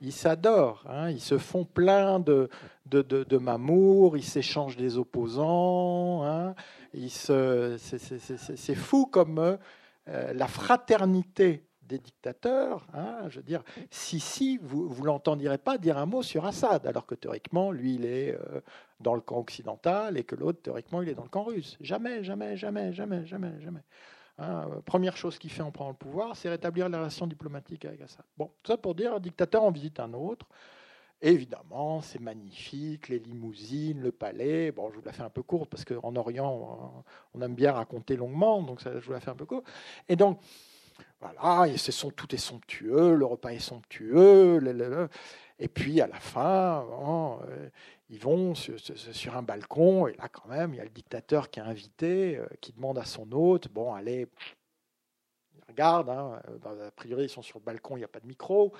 [0.00, 2.50] ils s'adorent, hein, ils se font plein de,
[2.86, 6.54] de, de, mamour, ils s'échangent des opposants.
[6.96, 9.38] C'est fou comme
[10.08, 12.86] euh, la fraternité des dictateurs.
[12.94, 16.86] Hein, je veux dire, si, si, vous ne l'entendirez pas dire un mot sur Assad,
[16.86, 18.60] alors que théoriquement, lui, il est euh,
[19.00, 21.76] dans le camp occidental et que l'autre, théoriquement, il est dans le camp russe.
[21.80, 23.82] Jamais, jamais, jamais, jamais, jamais, jamais.
[24.38, 27.84] Hein, euh, première chose qu'il fait en prenant le pouvoir, c'est rétablir les relations diplomatiques
[27.84, 28.24] avec Assad.
[28.36, 30.46] Bon, ça pour dire, un dictateur en visite un autre.
[31.20, 34.72] Évidemment, c'est magnifique, les limousines, le palais.
[34.72, 38.16] Bon, je vous la fais un peu courte parce qu'en Orient, on aime bien raconter
[38.16, 39.66] longuement, donc ça, je vous la fais un peu courte.
[40.08, 40.40] Et donc,
[41.20, 44.60] voilà, et son, tout est somptueux, le repas est somptueux.
[45.58, 46.86] et puis à la fin,
[47.48, 47.68] euh,
[48.10, 51.60] ils vont sur, un balcon, et là quand même, il y a le dictateur qui
[51.60, 54.26] est invité, euh, qui demande à son hôte, bon, allez,
[55.68, 58.72] regarde, hein, a priori ils sont sur le balcon, il n'y a pas de micro,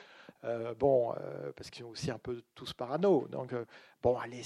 [0.44, 1.14] euh, bon,
[1.56, 3.54] parce qu'ils sont aussi un peu tous parano, donc
[4.02, 4.42] bon, allez,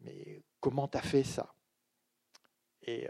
[0.00, 1.54] mais comment t'as fait ça?
[2.82, 3.08] Et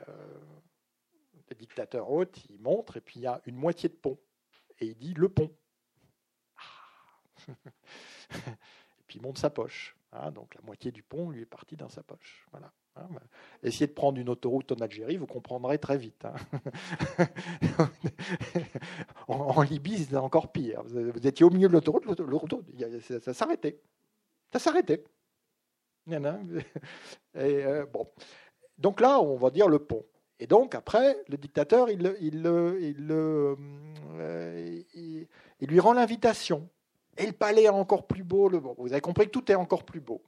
[1.49, 4.19] le dictateur hôte, il montre, et puis il y a une moitié de pont.
[4.79, 5.55] Et il dit le pont.
[6.57, 7.53] Ah.
[8.35, 9.97] et puis il monte sa poche.
[10.13, 12.47] Hein, donc la moitié du pont lui est partie dans sa poche.
[12.51, 12.73] Voilà.
[12.97, 13.21] Hein, bah,
[13.63, 16.25] essayez de prendre une autoroute en Algérie, vous comprendrez très vite.
[16.25, 16.35] Hein.
[19.29, 20.83] en, Libye, c'est encore pire.
[20.85, 22.65] Vous étiez au milieu de l'autoroute, l'autoroute,
[23.01, 23.81] ça s'arrêtait.
[24.53, 25.05] Ça s'arrêtait.
[26.07, 28.09] Et, euh, bon.
[28.79, 30.05] Donc là, on va dire le pont.
[30.39, 32.79] Et donc, après, le dictateur, il, il, euh,
[34.95, 35.27] il,
[35.61, 36.69] il lui rend l'invitation.
[37.17, 38.51] Et le palais est encore plus beau.
[38.79, 40.23] Vous avez compris que tout est encore plus beau.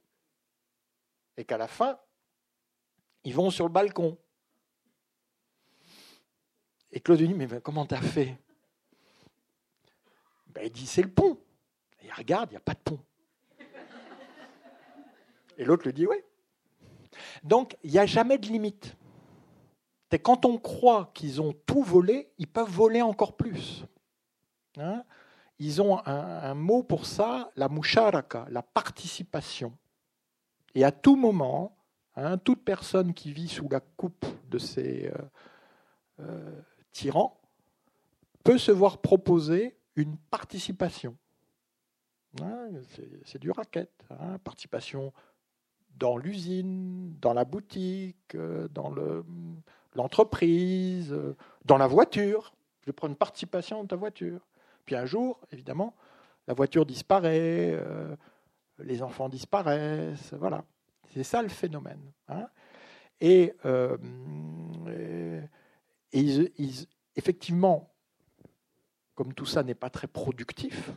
[1.36, 1.98] Et qu'à la fin,
[3.24, 4.16] ils vont sur le balcon.
[6.90, 8.38] Et Claude dit, mais comment t'as fait?
[10.46, 11.38] Ben, Il dit, c'est le pont.
[12.00, 13.00] Et il regarde, il n'y a pas de pont.
[15.58, 16.16] Et l'autre lui dit, oui.
[17.42, 18.96] Donc, il n'y a jamais de limite
[20.16, 23.84] quand on croit qu'ils ont tout volé, ils peuvent voler encore plus.
[24.78, 25.04] Hein?
[25.58, 29.76] Ils ont un, mot pour ça, la musharaka, la participation.
[30.74, 31.76] Et à tout moment,
[32.24, 35.22] hein, toute personne qui vit sous la coupe de ces euh,
[36.20, 36.60] euh,
[36.92, 37.40] tyrans
[38.44, 41.16] peut se voir proposer une participation.
[42.42, 42.68] Hein,
[43.24, 43.90] c'est du racket,
[44.44, 45.12] participation
[45.96, 49.24] dans l'usine, dans la boutique, euh, dans le,
[49.94, 51.16] l'entreprise,
[51.64, 52.52] dans la voiture.
[52.86, 54.40] Je prends une participation dans ta voiture.
[54.84, 55.94] Puis un jour, évidemment,
[56.46, 57.78] la voiture disparaît,
[58.78, 60.64] les enfants disparaissent, voilà.
[61.14, 62.00] C'est ça le phénomène.
[62.28, 62.48] Hein.
[63.20, 63.96] Et, euh,
[67.16, 67.92] effectivement,
[69.14, 70.92] comme tout ça n'est pas très productif,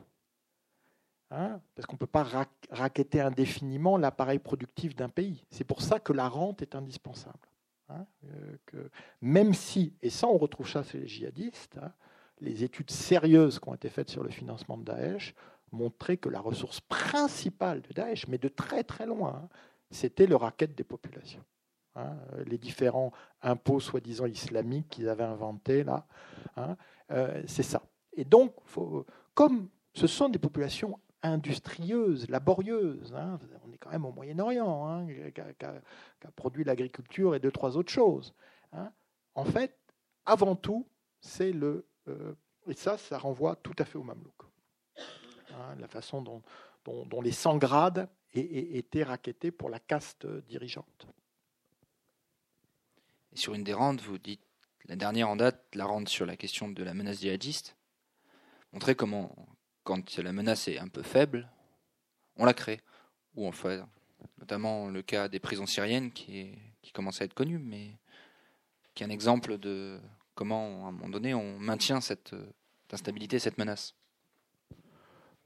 [1.32, 2.28] hein, parce qu'on ne peut pas
[2.70, 5.44] raqueter indéfiniment l'appareil productif d'un pays.
[5.50, 7.40] C'est pour ça que la rente est indispensable.
[7.90, 8.88] Hein, euh,
[9.22, 11.80] même si, et ça on retrouve ça chez les djihadistes,
[12.40, 15.34] les études sérieuses qui ont été faites sur le financement de Daesh
[15.72, 19.50] montraient que la ressource principale de Daesh, mais de très très loin,
[19.92, 21.44] c'était le racket des populations.
[22.46, 26.06] les différents impôts soi-disant islamiques qu'ils avaient inventés là,
[27.12, 27.84] euh, c'est ça.
[28.14, 28.56] Et donc,
[29.34, 33.14] comme ce sont des populations industrieuse, laborieuse.
[33.14, 33.40] Hein.
[33.66, 37.92] On est quand même au Moyen-Orient, hein, qui, a, produit l'agriculture et deux, trois autres
[37.92, 38.34] choses.
[38.74, 38.92] Hein.
[39.36, 39.78] En fait,
[40.26, 40.88] avant tout,
[41.20, 41.86] c'est le.
[42.08, 42.34] Euh,
[42.68, 44.34] et ça, ça renvoie tout à fait au Mamelouk.
[45.80, 46.42] la façon dont,
[46.86, 51.08] dont, les 100 grades étaient raquettés pour la caste dirigeante.
[53.34, 54.42] Et sur une des rentes, vous dites
[54.86, 57.76] la dernière en date, la rente sur la question de la menace djihadiste.
[58.74, 59.36] Montrez comment,
[59.84, 61.50] quand la menace est un peu faible,
[62.36, 62.82] on la crée.
[63.36, 63.82] Ou en fait,
[64.40, 67.98] notamment le cas des prisons syriennes qui, qui commence à être connu, mais
[68.94, 70.00] qui est un exemple de
[70.36, 72.36] comment, à un moment donné, on maintient cette,
[72.92, 73.96] instabilité, cette menace.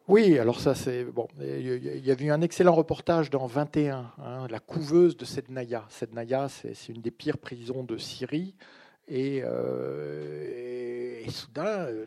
[0.08, 1.28] Oui, alors ça c'est bon.
[1.40, 5.84] Il y a eu un excellent reportage dans 21, hein, la couveuse de Sednaya.
[5.90, 8.54] Sednaya, c'est une des pires prisons de Syrie,
[9.08, 12.06] et, euh, soudain, euh,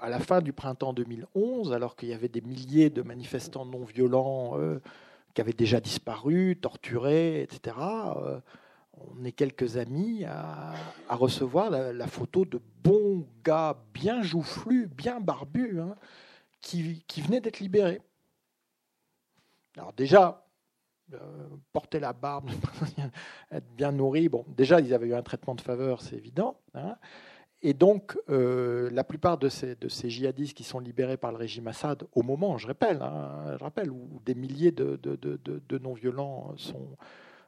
[0.00, 3.82] à la fin du printemps 2011, alors qu'il y avait des milliers de manifestants non
[3.82, 4.80] violents euh,
[5.34, 7.76] qui avaient déjà disparu, torturés, etc.,
[9.18, 10.74] on est quelques amis à,
[11.08, 15.96] recevoir la, photo de bons gars bien joufflus, bien barbus, hein,
[16.62, 18.00] qui, qui venaient d'être libérés.
[19.76, 20.46] Alors déjà,
[21.14, 21.18] euh,
[21.72, 22.50] porter la barbe,
[23.50, 26.58] être bien nourri, bon, déjà ils avaient eu un traitement de faveur, c'est évident.
[26.74, 26.96] Hein.
[27.60, 31.68] Et donc, euh, la plupart de ces, de djihadistes qui sont libérés par le régime
[31.68, 34.98] Assad, au moment, je rappelle, hein, je rappelle où des milliers de,
[35.78, 36.96] non-violents sont,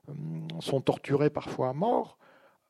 [0.08, 0.12] euh,
[0.60, 2.18] sont torturés parfois à mort,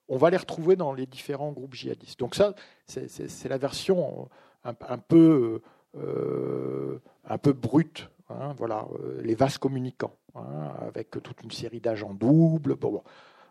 [0.09, 2.19] on va les retrouver dans les différents groupes djihadistes.
[2.19, 2.55] Donc ça,
[2.87, 4.29] c'est la version
[4.65, 5.61] un, peu,
[5.97, 12.15] un peu brute, hein, voilà, euh, les vases communicants, hein, avec toute une série d'agents
[12.15, 12.75] doubles.
[12.77, 13.03] Bon,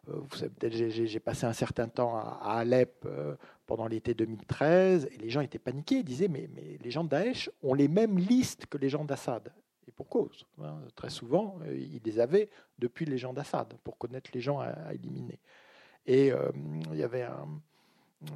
[0.10, 0.52] euh, vous savez,
[0.90, 3.08] j'ai passé un certain temps à, Alep
[3.66, 6.50] pendant l'été 2013, et les gens étaient paniqués, ils disaient, mais,
[6.82, 9.52] les gens de Daesh ont les mêmes listes que les gens d'Assad.
[9.88, 10.46] Et pour cause.
[10.62, 14.94] Hein, très souvent, ils les avaient depuis les gens d'Assad, pour connaître les gens à
[14.94, 15.40] éliminer.
[16.06, 16.52] Et euh,
[16.92, 17.48] il y avait un,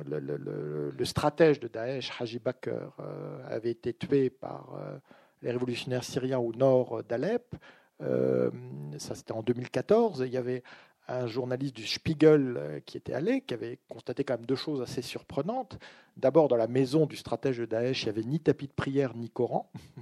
[0.06, 2.69] le, stratège de Daesh, Haji Bakr,
[3.00, 4.97] euh, avait été tué par euh,
[5.41, 7.56] les révolutionnaires syriens au nord d'Alep.
[8.00, 10.23] ça, c'était en 2014.
[10.26, 10.63] il y avait
[11.08, 15.02] un journaliste du Spiegel qui était allé, qui avait constaté quand même deux choses assez
[15.02, 15.80] surprenantes.
[16.17, 19.15] D'abord, dans la maison du stratège de Daesh, il n'y avait ni tapis de prière,
[19.15, 19.71] ni Coran.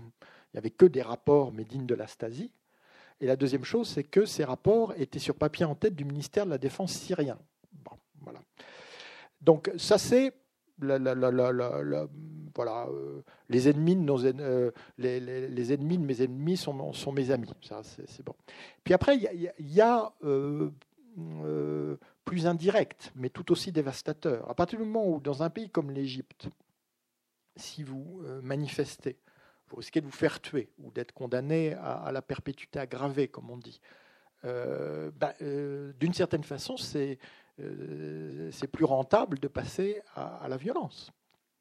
[0.54, 2.50] Il n'y avait que des rapports, mais dignes de la Stasi.
[3.20, 6.46] Et la deuxième chose, c'est que ces rapports étaient sur papier en tête du ministère
[6.46, 7.38] de la Défense syrien.
[8.22, 8.40] Voilà.
[9.42, 10.34] Donc ça c'est
[12.54, 17.52] euh, les ennemis de euh, mes ennemis sont, mes amis.
[17.62, 18.36] Ça c'est bon.
[18.84, 20.70] Puis après il y a, euh,
[22.26, 24.50] plus indirect, mais tout aussi dévastateur.
[24.50, 26.50] À partir du moment où dans un pays comme l'Égypte,
[27.56, 29.18] si vous manifestez,
[29.70, 33.58] vous risquez de vous faire tuer ou d'être condamné à, la perpétuité aggravée, comme on
[33.58, 33.80] dit.
[34.44, 37.18] Bah, d'une certaine façon, c'est euh,
[37.58, 41.12] c'est plus rentable de passer à, la violence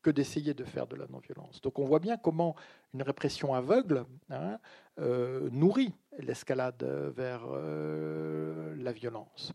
[0.03, 1.61] que d'essayer de faire de la non-violence.
[1.63, 2.55] Donc on voit bien comment
[2.93, 4.59] une répression aveugle hein,
[4.99, 6.85] euh, nourrit l'escalade
[7.17, 9.53] vers euh, la violence.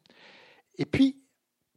[0.77, 1.21] Et puis,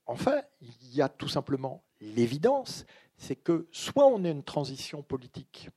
[0.06, 5.68] enfin, il y a tout simplement l'évidence, c'est que soit on a une transition politique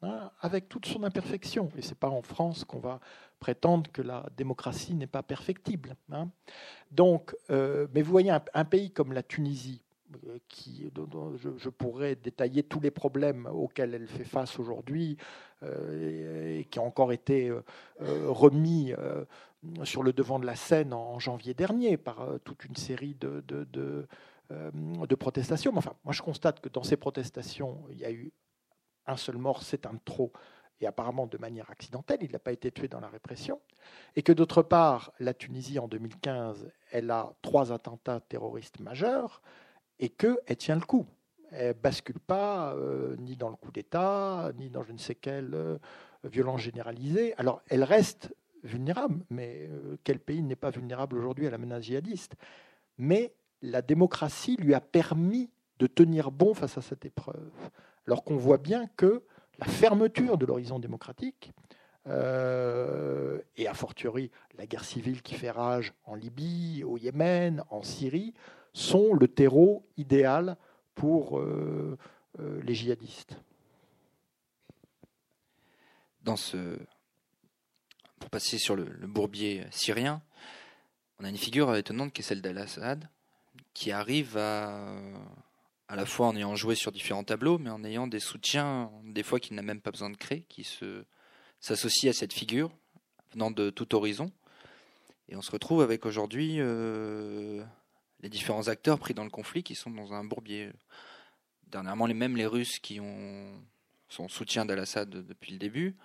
[0.00, 1.70] Hein, avec toute son imperfection.
[1.76, 3.00] Et ce n'est pas en France qu'on va
[3.40, 5.96] prétendre que la démocratie n'est pas perfectible.
[6.12, 6.30] Hein.
[6.92, 9.82] Donc, euh, mais vous voyez, un, pays comme la Tunisie,
[10.28, 15.16] euh, qui, dont, je, pourrais détailler tous les problèmes auxquels elle fait face aujourd'hui,
[15.64, 17.52] euh, et, qui a encore été
[18.00, 18.92] remis
[19.82, 25.14] sur le devant de la scène en, janvier dernier par toute une série de, de,
[25.16, 25.72] protestations.
[25.74, 28.30] enfin, moi, je constate que dans ces protestations, il y a eu
[29.08, 30.32] un seul mort, c'est un trop,
[30.80, 33.60] et apparemment de manière accidentelle, il n'a pas été tué dans la répression,
[34.14, 39.42] et que d'autre part, la Tunisie en 2015, elle a trois attentats terroristes majeurs,
[39.98, 41.06] et qu'elle tient le coup.
[41.50, 45.54] Elle bascule pas euh, ni dans le coup d'État, ni dans je ne sais quelle
[45.54, 45.78] euh,
[46.24, 47.34] violence généralisée.
[47.38, 51.84] Alors, elle reste vulnérable, mais euh, quel pays n'est pas vulnérable aujourd'hui à la menace
[51.84, 52.34] djihadiste?
[52.98, 57.50] Mais la démocratie lui a permis de tenir bon face à cette épreuve
[58.08, 59.22] alors qu'on voit bien que
[59.58, 61.52] la fermeture de l'horizon démocratique,
[62.06, 67.82] euh, et a fortiori la guerre civile qui fait rage en Libye, au Yémen, en
[67.82, 68.32] Syrie,
[68.72, 70.56] sont le terreau idéal
[70.94, 71.98] pour euh,
[72.40, 73.36] euh, les djihadistes.
[76.22, 76.78] Dans ce...
[78.20, 80.22] Pour passer sur le, le, bourbier syrien,
[81.20, 83.06] on a une figure étonnante qui est celle d'Al-Assad,
[83.74, 84.96] qui arrive à
[85.88, 89.22] à la fois en ayant joué sur différents tableaux, mais en ayant des soutiens, des
[89.22, 91.04] fois qu'il n'a même pas besoin de créer, qui se
[91.60, 92.70] s'associent à cette figure,
[93.32, 94.30] venant de tout horizon.
[95.28, 97.64] Et on se retrouve avec aujourd'hui euh,
[98.20, 100.70] les différents acteurs pris dans le conflit qui sont dans un bourbier.
[101.66, 103.60] Dernièrement, les mêmes les Russes qui ont
[104.08, 105.96] son soutien d'Al-Assad depuis le début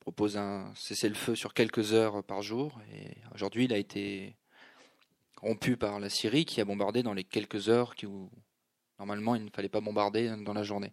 [0.00, 2.80] proposent un cessez-le-feu sur quelques heures par jour.
[2.92, 4.36] Et aujourd'hui, il a été
[5.40, 8.06] rompu par la Syrie qui a bombardé dans les quelques heures qui,
[8.98, 10.92] Normalement, il ne fallait pas bombarder dans la journée.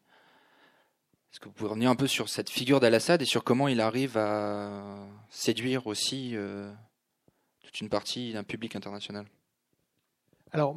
[1.32, 3.82] Est-ce que vous pouvez revenir un peu sur cette figure d'Al-Assad et sur comment il
[3.82, 4.98] arrive à
[5.30, 6.72] séduire aussi euh,
[7.64, 9.26] toute une partie d'un public international?
[10.52, 10.76] Alors,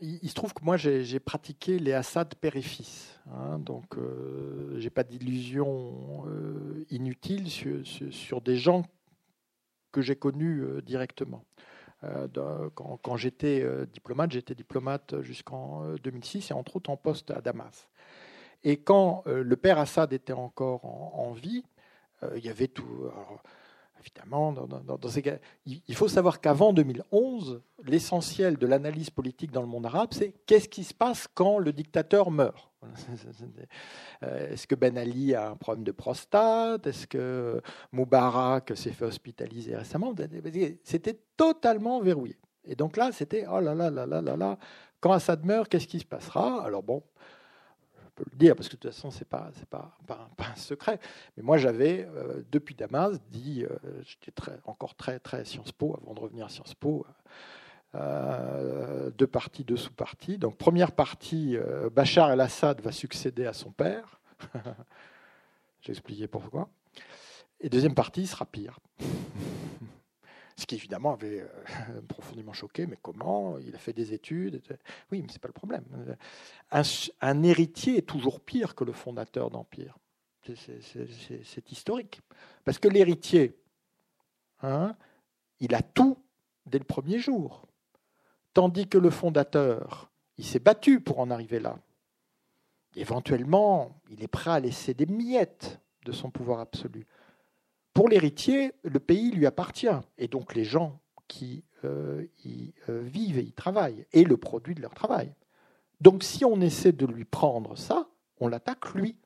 [0.00, 3.20] il se trouve que moi, j'ai pratiqué les Assad fils.
[3.30, 8.84] Hein, donc, euh, j'ai pas d'illusion euh, inutile sur, sur, des gens
[9.92, 11.44] que j'ai connus euh, directement.
[12.04, 17.30] Euh, quand, j'étais euh, diplomate, j'étais diplomate jusqu'en 2006 euh, et entre autres en poste
[17.30, 17.88] à Damas.
[18.62, 21.64] Et quand le père Assad était encore en, vie,
[22.36, 23.08] il y avait tout.
[24.00, 24.54] Évidemment,
[25.66, 30.68] il faut savoir qu'avant 2011, l'essentiel de l'analyse politique dans le monde arabe, c'est qu'est-ce
[30.68, 32.70] qui se passe quand le dictateur meurt.
[34.22, 36.86] Euh, Est-ce que Ben Ali a un problème de prostate?
[36.86, 37.60] Est-ce que
[37.92, 40.14] Moubarak s'est fait hospitaliser récemment?
[40.82, 42.38] C'était totalement verrouillé.
[42.64, 44.58] Et donc là, c'était oh là là là là là là,
[45.00, 46.62] quand Assad meurt, qu'est-ce qui se passera?
[46.64, 47.02] Alors bon,
[48.30, 50.98] le dire parce que de toute façon c'est pas c'est pas, pas, un secret.
[51.36, 55.96] Mais moi j'avais euh, depuis Damas dit, euh, j'étais très, encore très très Sciences Po
[56.00, 57.06] avant de revenir à Sciences Po.
[57.96, 60.38] Euh, deux parties, deux sous-parties.
[60.38, 61.56] Donc première partie,
[61.92, 64.20] Bachar el-Assad va succéder à son père.
[65.82, 66.68] J'ai expliqué pourquoi.
[67.60, 68.78] Et deuxième partie sera pire.
[70.60, 74.60] Ce qui évidemment avait euh, profondément choqué, mais comment Il a fait des études.
[75.10, 75.84] Oui, mais ce n'est pas le problème.
[76.70, 79.96] Un, héritier est toujours pire que le fondateur d'empire.
[80.42, 82.20] C'est historique.
[82.62, 83.58] Parce que l'héritier,
[84.60, 84.94] hein,
[85.60, 86.18] il a tout
[86.66, 87.66] dès le premier jour.
[88.52, 91.78] Tandis que le fondateur, il s'est battu pour en arriver là.
[92.96, 97.06] Éventuellement, il est prêt à laisser des miettes de son pouvoir absolu.
[98.00, 99.86] Pour l'héritier, le pays lui appartient,
[100.16, 104.74] et donc les gens qui euh, y euh, vivent et y travaillent, et le produit
[104.74, 105.34] de leur travail.
[106.00, 109.18] Donc si on essaie de lui prendre ça, on l'attaque lui.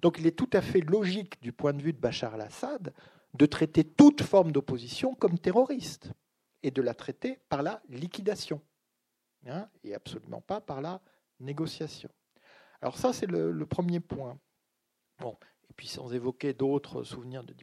[0.00, 2.94] Donc il est tout à fait logique du point de vue de Bachar al-Assad
[3.34, 6.10] de traiter toute forme d'opposition comme terroriste,
[6.62, 8.62] et de la traiter par la liquidation,
[9.46, 11.02] hein, et absolument pas par la
[11.40, 12.08] négociation.
[12.80, 14.38] Alors ça, c'est le, premier point.
[15.76, 17.54] Puis sans évoquer d'autres souvenirs de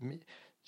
[0.00, 0.20] mais,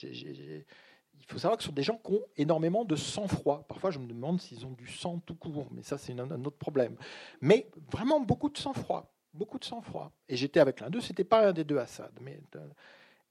[0.03, 3.65] il faut savoir que ce sont des gens qui ont énormément de sang-froid.
[3.67, 6.59] Parfois, je me demande s'ils ont du sang tout court, mais ça, c'est un autre
[6.59, 6.97] problème.
[7.41, 10.13] Mais vraiment beaucoup de sang-froid, beaucoup de sang-froid.
[10.29, 12.13] Et j'étais avec l'un d'eux, c'était pas un des deux Assad.
[12.21, 12.69] Mais, euh,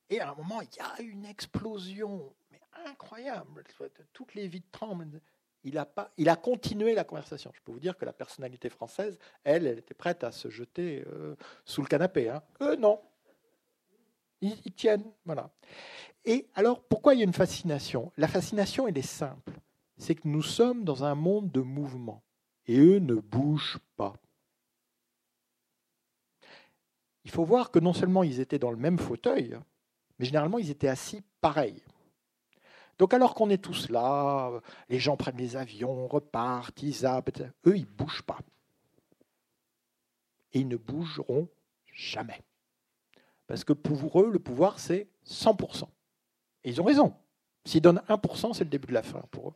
[0.10, 3.64] et à un moment, il y a une explosion, mais incroyable.
[4.14, 5.22] Toutes les vies tremblent.
[5.64, 7.52] Il a, pas, il a continué la conversation.
[7.56, 11.04] Je peux vous dire que la personnalité française, elle, elle était prête à se jeter
[11.08, 11.36] euh,
[11.66, 12.30] sous le canapé.
[12.30, 12.44] Hein.
[12.62, 13.02] Eux, non.
[14.42, 15.12] Ils, tiennent.
[15.26, 15.52] Voilà.
[16.26, 18.12] Et alors, pourquoi il y a une fascination?
[18.18, 19.54] La fascination, elle est simple.
[19.98, 22.24] C'est que nous sommes dans un monde de mouvement.
[22.68, 24.14] Et eux ne bougent pas.
[27.24, 29.58] Il faut voir que non seulement ils étaient dans le même fauteuil,
[30.20, 31.82] mais généralement ils étaient assis pareil.
[32.98, 37.78] Donc alors qu'on est tous là, les gens prennent les avions, repartent, ils zappent, eux
[37.78, 38.40] ils ne bougent pas.
[40.54, 41.50] Et ils ne bougeront
[41.94, 42.42] jamais.
[43.48, 45.84] Parce que pour eux, le pouvoir, c'est 100%.
[46.64, 47.14] Et ils ont raison.
[47.66, 49.54] S'ils donnent 1%, c'est le début de la fin pour eux.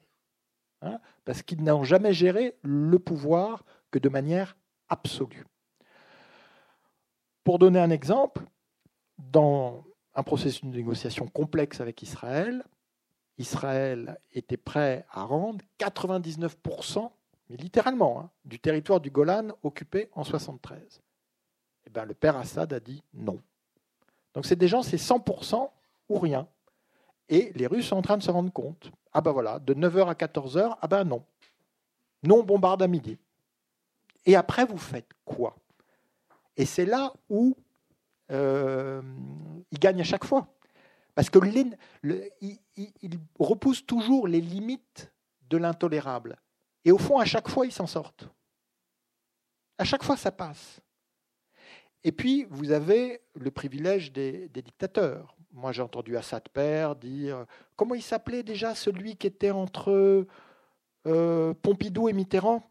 [0.82, 4.56] Hein, parce qu'ils n'ont jamais géré le pouvoir que de manière
[4.88, 5.46] absolue.
[7.44, 8.44] Pour donner un exemple,
[9.18, 9.84] dans
[10.16, 12.64] un processus de négociation complexe avec Israël,
[13.38, 17.12] Israël était prêt à rendre 99%,
[17.50, 20.80] mais littéralement, hein, du territoire du Golan occupé en 73.
[20.82, 23.42] Et eh bien, le père Assad a dit non.
[24.34, 25.70] Donc c'est des gens, c'est 100%
[26.10, 26.48] ou rien.
[27.30, 28.92] Et les Russes sont en train de se rendre compte.
[29.14, 31.24] Ah ben voilà, de 9h à 14h, ah ben non.
[32.24, 33.18] Non, on bombarde à midi.
[34.26, 35.56] Et après, vous faites quoi?
[36.58, 37.56] Et c'est là où
[38.32, 39.02] euh,
[39.72, 40.48] il gagne à chaque fois.
[41.16, 41.40] Parce que
[42.42, 45.12] il, repousse toujours les limites
[45.50, 46.38] de l'intolérable.
[46.86, 48.30] Et au fond, à chaque fois, ils s'en sortent.
[49.78, 50.80] À chaque fois, ça passe.
[52.04, 55.36] Et puis, vous avez le privilège des, dictateurs.
[55.52, 57.46] Moi, j'ai entendu Assad Père dire
[57.76, 60.26] comment il s'appelait déjà celui qui était entre
[61.08, 62.64] euh, Pompidou et Mitterrand?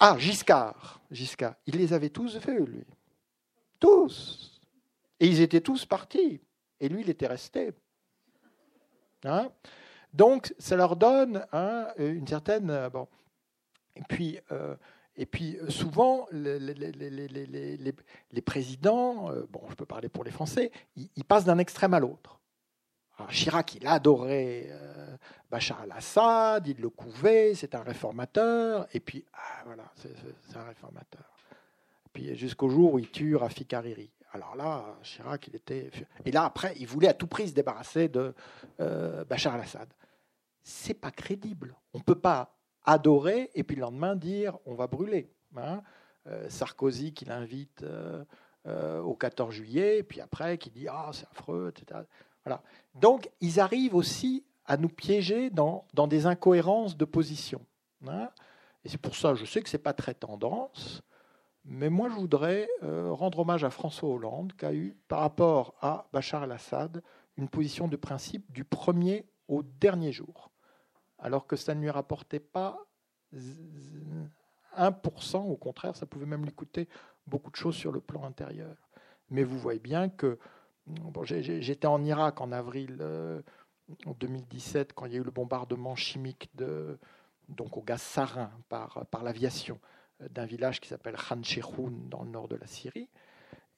[0.00, 1.00] Ah, Giscard.
[1.10, 1.54] Giscard.
[1.66, 2.84] Il les avait tous vus, lui.
[3.78, 4.60] Tous.
[5.20, 6.40] Et ils étaient tous partis.
[6.80, 7.72] Et lui, il était resté.
[9.24, 9.50] Hein?
[10.12, 12.70] Donc, ça leur donne hein, une certaine.
[12.70, 13.06] Euh, bon.
[13.96, 14.76] Et puis, euh,
[15.18, 17.92] et puis euh, souvent, les,
[18.40, 22.38] présidents, euh, bon, je peux parler pour les Français, ils, passent d'un extrême à l'autre.
[23.30, 25.16] Chirac, il adorait euh,
[25.50, 31.36] Bachar al-Assad, il le couvait, c'est un réformateur, et puis, ah, voilà, c'est un réformateur.
[32.12, 34.12] Puis jusqu'au jour où il tue Rafik Hariri.
[34.32, 35.90] Alors là, Chirac, il était.
[36.24, 38.34] Et là, après, il voulait à tout prix se débarrasser de
[39.28, 39.88] Bachar al-Assad.
[40.62, 41.74] C'est pas crédible.
[41.94, 42.57] On peut pas
[42.88, 45.30] adorer et puis le lendemain dire on va brûler.
[45.56, 45.82] Hein.
[46.26, 48.24] Euh, Sarkozy qui l'invite euh,
[48.66, 52.00] euh, au 14 juillet, et puis après qui dit ah c'est affreux, etc.
[52.44, 52.62] Voilà.
[52.94, 57.60] Donc ils arrivent aussi à nous piéger dans, dans des incohérences de position.
[58.06, 58.30] Hein.
[58.84, 61.02] Et c'est pour ça, je sais que ce n'est pas très tendance,
[61.64, 66.06] mais moi je voudrais rendre hommage à François Hollande qui a eu, par rapport à
[66.12, 67.02] Bachar el-Assad,
[67.36, 70.50] une position de principe du premier au dernier jour,
[71.18, 72.86] alors que ça ne lui rapportait pas
[74.76, 76.88] 1%, au contraire, ça pouvait même lui coûter
[77.26, 78.76] beaucoup de choses sur le plan intérieur.
[79.30, 80.38] Mais vous voyez bien que
[81.22, 83.42] j'étais en Irak en avril euh,
[84.06, 86.98] en 2017 quand il y a eu le bombardement chimique de,
[87.48, 89.78] donc au gaz sarin par, par l'aviation
[90.22, 93.08] euh, d'un village qui s'appelle Khan Sheikhoun dans le nord de la Syrie.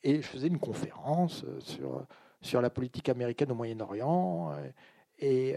[0.02, 2.06] Et je faisais une conférence euh, sur,
[2.40, 4.54] sur la politique américaine au Moyen-Orient.
[5.20, 5.56] Et,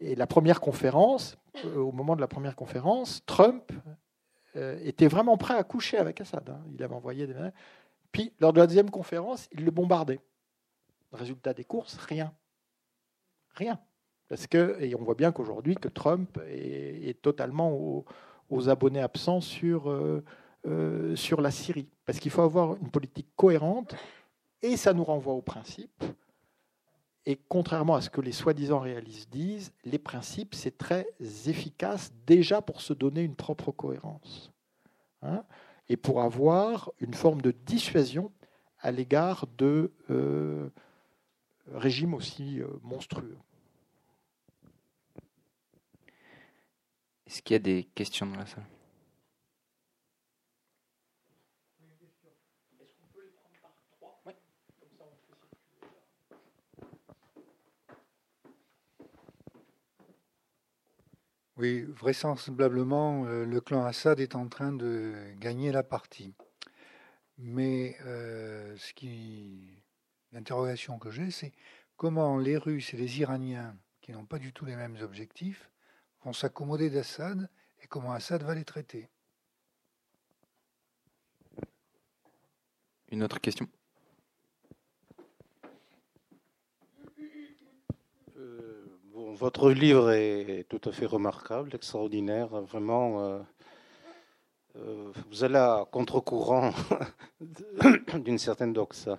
[0.00, 1.36] et, la première conférence,
[1.74, 3.72] au moment de la première conférence, Trump
[4.54, 6.48] était vraiment prêt à coucher avec Assad.
[6.48, 6.62] Hein.
[6.72, 7.34] Il avait envoyé des
[8.16, 10.20] puis, lors de la deuxième conférence, il le bombardait.
[11.12, 12.32] Résultat des courses, rien.
[13.50, 13.78] Rien.
[14.28, 17.72] Parce que, et on voit bien qu'aujourd'hui, que Trump est, totalement
[18.48, 20.24] aux, abonnés absents sur, euh,
[20.66, 21.90] euh, sur la Syrie.
[22.06, 23.94] Parce qu'il faut avoir une politique cohérente,
[24.62, 26.02] et ça nous renvoie au principe.
[27.26, 31.08] Et contrairement à ce que les soi-disant réalistes disent, les principes, c'est très
[31.46, 34.52] efficace déjà pour se donner une propre cohérence.
[35.22, 35.44] Hein
[35.88, 38.32] et pour avoir une forme de dissuasion
[38.80, 40.68] à l'égard de euh,
[41.72, 43.38] régimes aussi euh, monstrueux.
[47.26, 48.64] Est-ce qu'il y a des questions dans la salle?
[61.56, 66.34] Oui, vraisemblablement, euh, le clan Assad est en train de gagner la partie.
[67.38, 69.82] Mais euh, ce qui,
[70.32, 71.52] l'interrogation que j'ai, c'est
[71.96, 75.70] comment les Russes et les Iraniens, qui n'ont pas du tout les mêmes objectifs,
[76.24, 77.48] vont s'accommoder d'Assad
[77.82, 79.08] et comment Assad va les traiter?
[83.10, 83.66] Une autre question?
[89.36, 93.20] Votre livre est tout à fait remarquable, extraordinaire, vraiment.
[93.20, 93.38] Euh,
[94.78, 96.72] euh, vous allez à contre-courant
[98.18, 99.18] d'une certaine doxa.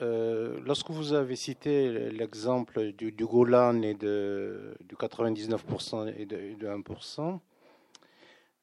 [0.00, 7.38] Euh, lorsque vous avez cité l'exemple du, Golan et de, du 99% et de, 1%,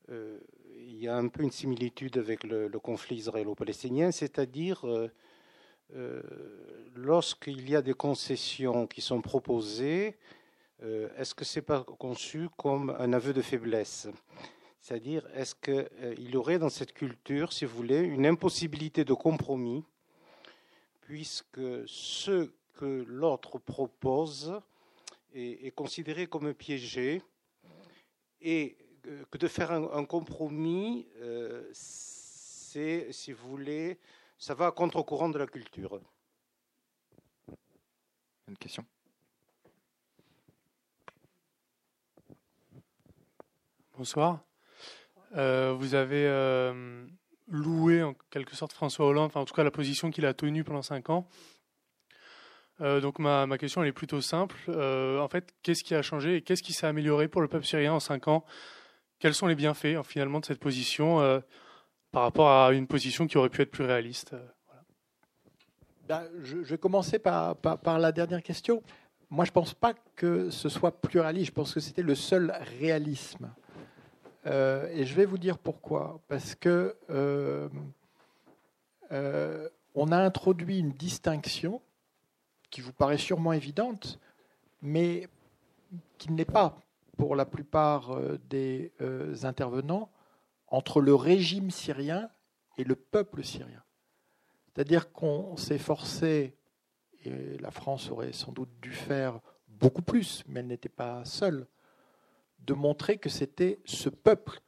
[0.10, 4.86] il y a un peu une similitude avec le, conflit israélo-palestinien, c'est-à-dire
[6.96, 10.18] lorsqu'il y a des concessions qui sont proposées,
[10.82, 14.08] est-ce que c'est pas conçu comme un aveu de faiblesse?
[14.80, 19.14] C'est-à-dire, est-ce qu'il euh, y aurait dans cette culture, si vous voulez, une impossibilité de
[19.14, 19.84] compromis,
[21.02, 24.60] puisque ce que l'autre propose
[25.34, 27.22] est, considéré comme piégé,
[28.42, 28.78] et
[29.30, 34.00] que de faire un, compromis, euh, c'est, si vous voulez,
[34.38, 36.00] ça va contre-courant de la culture.
[38.48, 38.86] Une question?
[44.00, 44.40] Bonsoir.
[45.36, 47.06] Euh, vous avez euh,
[47.50, 50.64] loué en quelque sorte François Hollande, enfin en tout cas la position qu'il a tenue
[50.64, 51.28] pendant cinq ans.
[52.80, 54.56] Euh, donc ma, ma, question elle est plutôt simple.
[54.70, 57.92] en fait, qu'est-ce qui a changé et qu'est-ce qui s'est amélioré pour le peuple syrien
[57.92, 58.46] en cinq ans?
[59.20, 61.18] Quels sont les bienfaits finalement de cette position
[62.14, 64.34] par rapport à une position qui aurait pu être plus réaliste?
[66.08, 68.82] Ben, je, vais commencer par, par, la dernière question.
[69.30, 71.48] Moi, je ne pense pas que ce soit plus réaliste.
[71.48, 73.52] Je pense que c'était le seul réalisme.
[74.50, 76.22] Euh, et je vais vous dire pourquoi.
[76.28, 77.70] Parce que euh,
[79.12, 81.82] euh, on a introduit une distinction
[82.72, 84.20] qui vous paraît sûrement évidente,
[84.82, 85.28] mais
[86.18, 86.80] qui n'est pas
[87.18, 88.18] pour la plupart
[88.50, 88.94] des
[89.44, 90.10] intervenants
[90.68, 92.30] entre le régime syrien
[92.78, 93.84] et le peuple syrien.
[94.68, 96.56] C'est-à-dire qu'on s'est forcé,
[97.26, 101.66] et la France aurait sans doute dû faire beaucoup plus, mais elle n'était pas seule,
[102.62, 104.62] de montrer que c'était ce peuple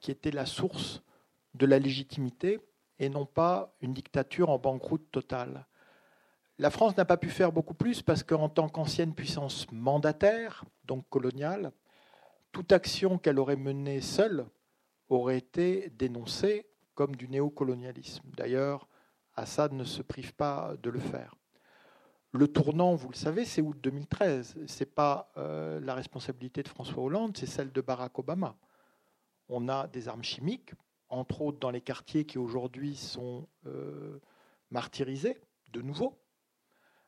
[0.00, 1.02] qui était la source
[1.54, 2.60] de la légitimité
[2.98, 5.66] et non pas une dictature en banqueroute totale.
[6.58, 11.08] La France n'a pas pu faire beaucoup plus parce qu'en tant qu'ancienne puissance mandataire, donc
[11.08, 11.72] coloniale,
[12.52, 14.46] toute action qu'elle aurait menée seule
[15.08, 18.30] aurait été dénoncée comme du néocolonialisme.
[18.36, 18.88] D'ailleurs,
[19.34, 21.34] Assad ne se prive pas de le faire.
[22.34, 24.56] Le tournant, vous le savez, c'est août 2013.
[24.66, 28.56] Ce n'est pas euh, la responsabilité de François Hollande, c'est celle de Barack Obama.
[29.48, 30.72] On a des armes chimiques,
[31.08, 34.18] entre autres dans les quartiers qui aujourd'hui sont euh,
[34.72, 36.18] martyrisés, de nouveau.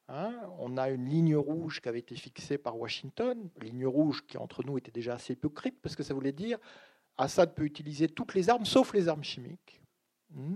[0.07, 0.33] Hein.
[0.61, 4.63] on a une ligne rouge qui avait été fixée par Washington, ligne rouge qui entre
[4.63, 6.61] nous était déjà assez hypocrite, parce que ça voulait dire
[7.19, 9.83] Assad peut utiliser toutes les armes, sauf les armes chimiques,
[10.31, 10.55] hmm.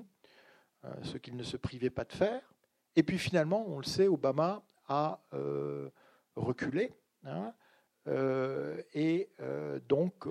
[0.84, 2.49] euh, ce qu'il ne se privait pas de faire.
[2.96, 5.20] Et puis finalement, on le sait, Obama a
[6.36, 6.92] reculé.
[7.24, 7.52] Hein,
[8.94, 9.28] et
[9.88, 10.26] donc,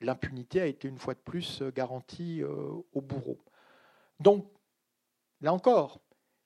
[0.00, 3.38] l'impunité a été une fois de plus garantie au bourreau.
[4.18, 4.50] Donc,
[5.40, 6.00] là encore,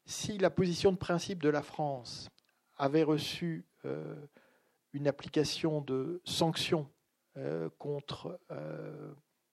[0.07, 2.29] si la position de principe de la France
[2.77, 3.65] avait reçu
[4.93, 6.89] une application de sanctions
[7.79, 8.39] contre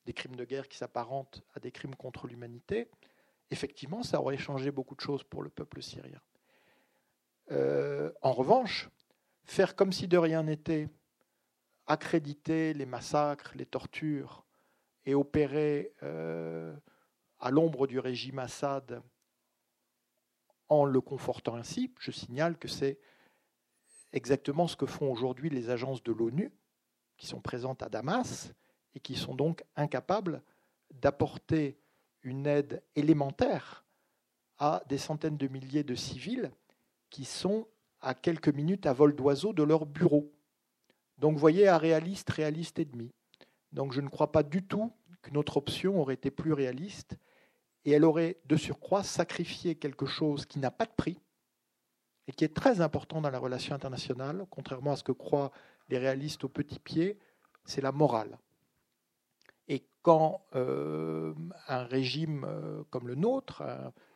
[0.05, 2.89] des crimes de guerre qui s'apparentent à des crimes contre l'humanité,
[3.51, 6.21] effectivement, ça aurait changé beaucoup de choses pour le peuple syrien.
[7.51, 8.89] Euh, en revanche,
[9.43, 10.89] faire comme si de rien n'était,
[11.85, 14.45] accréditer les massacres, les tortures
[15.05, 16.75] et opérer euh,
[17.39, 19.01] à l'ombre du régime Assad
[20.69, 22.97] en le confortant ainsi, je signale que c'est
[24.13, 26.53] exactement ce que font aujourd'hui les agences de l'ONU
[27.17, 28.53] qui sont présentes à Damas
[28.95, 30.41] et qui sont donc incapables
[30.91, 31.80] d'apporter
[32.23, 33.83] une aide élémentaire
[34.57, 36.51] à des centaines de milliers de civils
[37.09, 37.67] qui sont
[37.99, 40.31] à quelques minutes à vol d'oiseau de leur bureau.
[41.17, 43.11] Donc vous voyez, à réaliste, réaliste et demi.
[43.71, 44.91] Donc je ne crois pas du tout
[45.21, 47.17] que notre option aurait été plus réaliste
[47.85, 51.19] et elle aurait de surcroît sacrifié quelque chose qui n'a pas de prix
[52.27, 55.51] et qui est très important dans la relation internationale, contrairement à ce que croient
[55.89, 57.17] les réalistes au petit pied,
[57.65, 58.37] c'est la morale
[60.01, 61.33] quand euh,
[61.67, 63.63] un régime euh, comme le nôtre,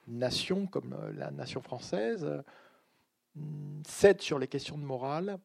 [0.07, 2.43] une nation comme euh, la nation française,
[3.85, 5.37] cède sur les questions de morale,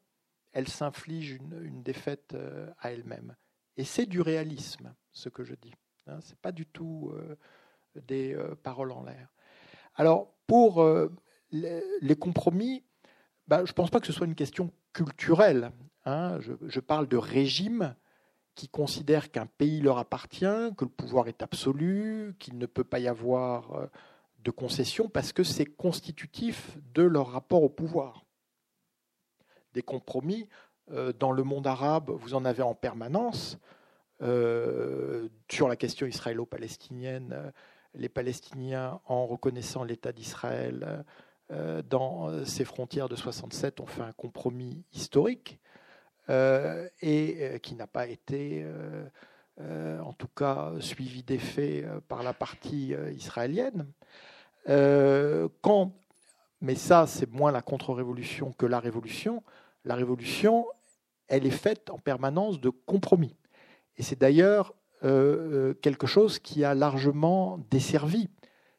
[0.53, 2.37] elle s'inflige une, défaite
[2.79, 3.35] à elle-même.
[3.77, 5.75] Et c'est du réalisme, ce que je dis.
[6.07, 7.13] Hein, ce n'est pas du tout
[7.97, 9.33] des paroles en l'air.
[9.97, 10.85] Alors, pour
[11.51, 12.85] les, compromis,
[13.49, 15.73] ben, je ne pense pas que ce soit une question culturelle.
[16.05, 16.39] Hein.
[16.41, 17.97] je, parle de régime
[18.61, 22.99] qui considèrent qu'un pays leur appartient, que le pouvoir est absolu, qu'il ne peut pas
[22.99, 23.87] y avoir euh,
[24.45, 28.27] de concession parce que c'est constitutif de leur rapport au pouvoir.
[29.73, 30.47] Des compromis,
[30.91, 33.57] euh, dans le monde arabe, vous en avez en permanence.
[34.21, 37.55] Euh, sur la question israélo-palestinienne,
[37.95, 41.03] les Palestiniens, en reconnaissant l'État d'Israël
[41.89, 45.59] dans ses frontières de 67, ont fait un compromis historique
[46.31, 48.65] et euh, qui n'a pas été,
[49.61, 53.87] euh, en tout cas, suivi d'effet par la partie israélienne.
[54.67, 55.93] quand,
[56.61, 59.43] mais ça, c'est moins la contre-révolution que la révolution.
[59.85, 60.67] La révolution,
[61.29, 63.37] elle est faite en permanence de compromis.
[63.97, 68.29] Et c'est d'ailleurs quelque chose qui a largement desservi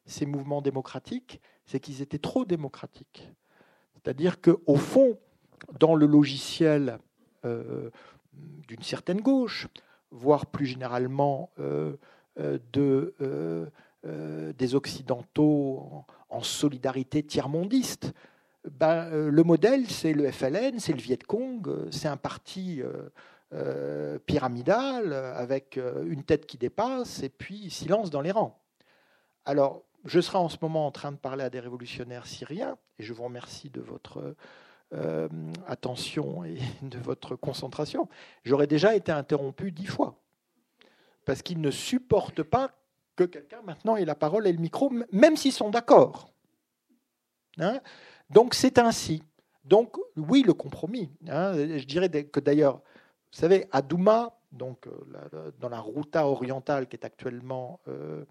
[0.06, 3.32] ces mouvements démocratiques, c'est qu'ils étaient trop démocratiques.
[3.94, 5.18] C'est-à-dire qu'au fond,
[5.80, 6.98] dans le logiciel euh,
[7.44, 9.68] d'une certaine gauche,
[10.12, 11.96] voire plus généralement euh,
[12.40, 13.16] euh, de,
[14.58, 18.14] des Occidentaux en, solidarité tiers-mondiste.
[18.70, 22.82] Ben, le modèle, c'est le FLN, c'est le Viet Cong, c'est un parti
[24.26, 28.58] pyramidal avec une tête qui dépasse et puis silence dans les rangs.
[29.46, 33.04] Alors, je serai en ce moment en train de parler à des révolutionnaires syriens et
[33.04, 34.36] je vous remercie de votre
[34.94, 35.30] euh,
[35.68, 38.10] attention et de votre concentration,
[38.44, 40.20] j'aurais déjà été interrompu dix fois.
[41.26, 42.72] Parce qu'ils ne supportent pas
[43.16, 46.34] que quelqu'un maintenant ait la parole et le micro, même s'ils sont d'accord.
[47.58, 47.80] Hein?
[48.30, 49.24] Donc c'est ainsi.
[49.64, 51.10] Donc oui, le compromis.
[51.30, 56.88] Hein je dirais que d'ailleurs, vous savez, à Douma, donc, euh, dans la Routa orientale
[56.88, 58.26] qui est actuellement euh,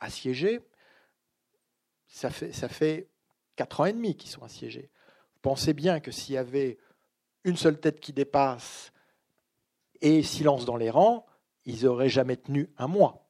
[0.00, 0.60] assiégée,
[2.08, 3.08] ça fait
[3.58, 4.88] quatre ans et demi qu'ils sont assiégés.
[5.34, 6.78] Vous pensez bien que s'il y avait
[7.42, 8.92] une seule tête qui dépasse
[10.00, 11.26] et silence dans les rangs,
[11.64, 13.28] ils n'auraient jamais tenu un mois.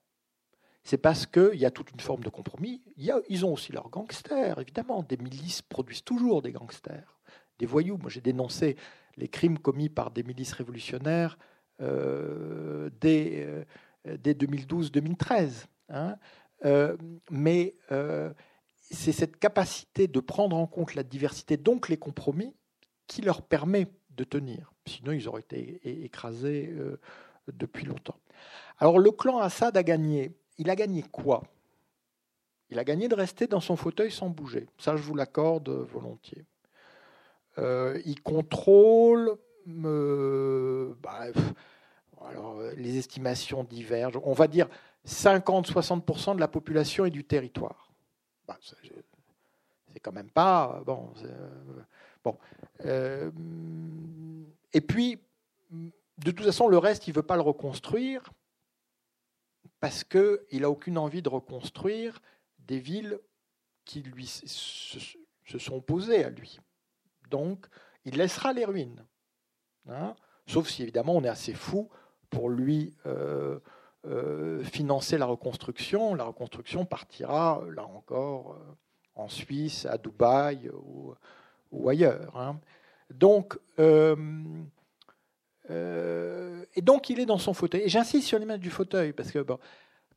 [0.84, 2.82] C'est parce qu'il y a toute une forme de compromis.
[2.96, 5.02] ils ont aussi leurs gangsters, évidemment.
[5.02, 7.20] Des milices produisent toujours des gangsters,
[7.58, 7.96] des voyous.
[7.96, 8.76] Moi, j'ai dénoncé
[9.16, 11.38] les crimes commis par des milices révolutionnaires
[11.80, 13.64] euh, dès,
[14.06, 15.64] 2012-2013.
[15.90, 16.16] Euh, hein.
[16.66, 16.96] euh,
[17.30, 17.76] mais
[18.90, 22.54] c'est cette capacité de prendre en compte la diversité, donc les compromis,
[23.06, 24.72] qui leur permet de tenir.
[24.86, 26.98] Sinon, ils auraient été écrasés euh,
[27.52, 28.18] depuis longtemps.
[28.78, 30.32] Alors, le clan Assad a gagné.
[30.58, 31.44] Il a gagné quoi?
[32.70, 34.68] Il a gagné de rester dans son fauteuil sans bouger.
[34.78, 36.44] Ça, je vous l'accorde volontiers.
[37.58, 39.36] Euh, il contrôle.
[39.84, 41.26] Euh, bah,
[42.26, 44.20] alors, les estimations divergent.
[44.24, 44.68] On va dire
[45.06, 47.87] 50-60% de la population et du territoire.
[48.48, 51.12] Bah, c'est quand même pas bon.
[51.24, 51.82] Euh,
[52.24, 52.38] bon.
[52.84, 53.30] Euh,
[54.72, 55.18] et puis,
[55.70, 58.22] de toute façon, le reste, il veut pas le reconstruire
[59.80, 62.20] parce qu'il n'a aucune envie de reconstruire
[62.58, 63.20] des villes
[63.84, 66.58] qui lui se, sont opposés à lui.
[67.30, 67.66] Donc,
[68.04, 69.04] il laissera les ruines.
[69.90, 70.14] Hein.
[70.46, 71.88] sauf si évidemment on est assez fou
[72.28, 73.60] pour lui euh, euh,
[74.64, 76.14] financer la reconstruction.
[76.14, 78.74] La reconstruction partira, là encore, euh,
[79.14, 80.70] en Suisse, à Dubaï
[81.72, 82.36] ou, ailleurs.
[82.36, 82.58] Hein.
[83.10, 84.14] Donc, et
[86.82, 87.82] donc il est dans son fauteuil.
[87.82, 89.40] Et j'insiste sur l'image du fauteuil, parce que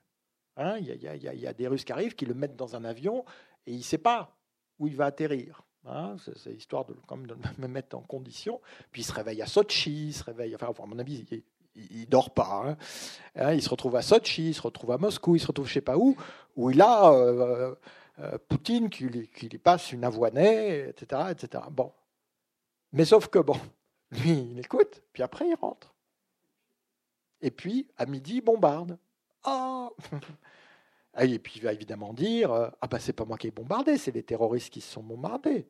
[0.57, 2.77] Hein, il, y a, il, y a, des Russes qui arrivent, qui le mettent dans
[2.77, 3.25] un avion,
[3.67, 4.37] et il ne sait pas
[4.79, 5.63] où il va atterrir.
[5.87, 8.61] Hein, c'est histoire de, comme de me mettre en condition.
[8.91, 11.25] Puis il se réveille à Sochi, il se réveille, enfin, à mon avis,
[11.75, 12.65] il ne dort pas.
[12.67, 12.77] Hein.
[13.37, 15.75] Hein, il se retrouve à Sochi, il se retrouve à Moscou, il se retrouve je
[15.75, 16.17] sais pas où,
[16.57, 17.75] où il a euh,
[18.21, 21.65] euh, Poutine qui lui, passe une avoinée, etc., etc.
[21.71, 21.93] Bon.
[22.93, 23.59] Mais sauf que, bon,
[24.13, 25.93] lui, il écoute, puis après, il rentre.
[27.43, 28.97] Et puis, à midi, il bombarde.
[29.43, 29.91] Ah
[31.21, 33.99] Et puis, il va évidemment dire euh, Ah, ben, c'est pas moi qui ai bombardé,
[33.99, 35.67] c'est les terroristes qui se sont bombardés.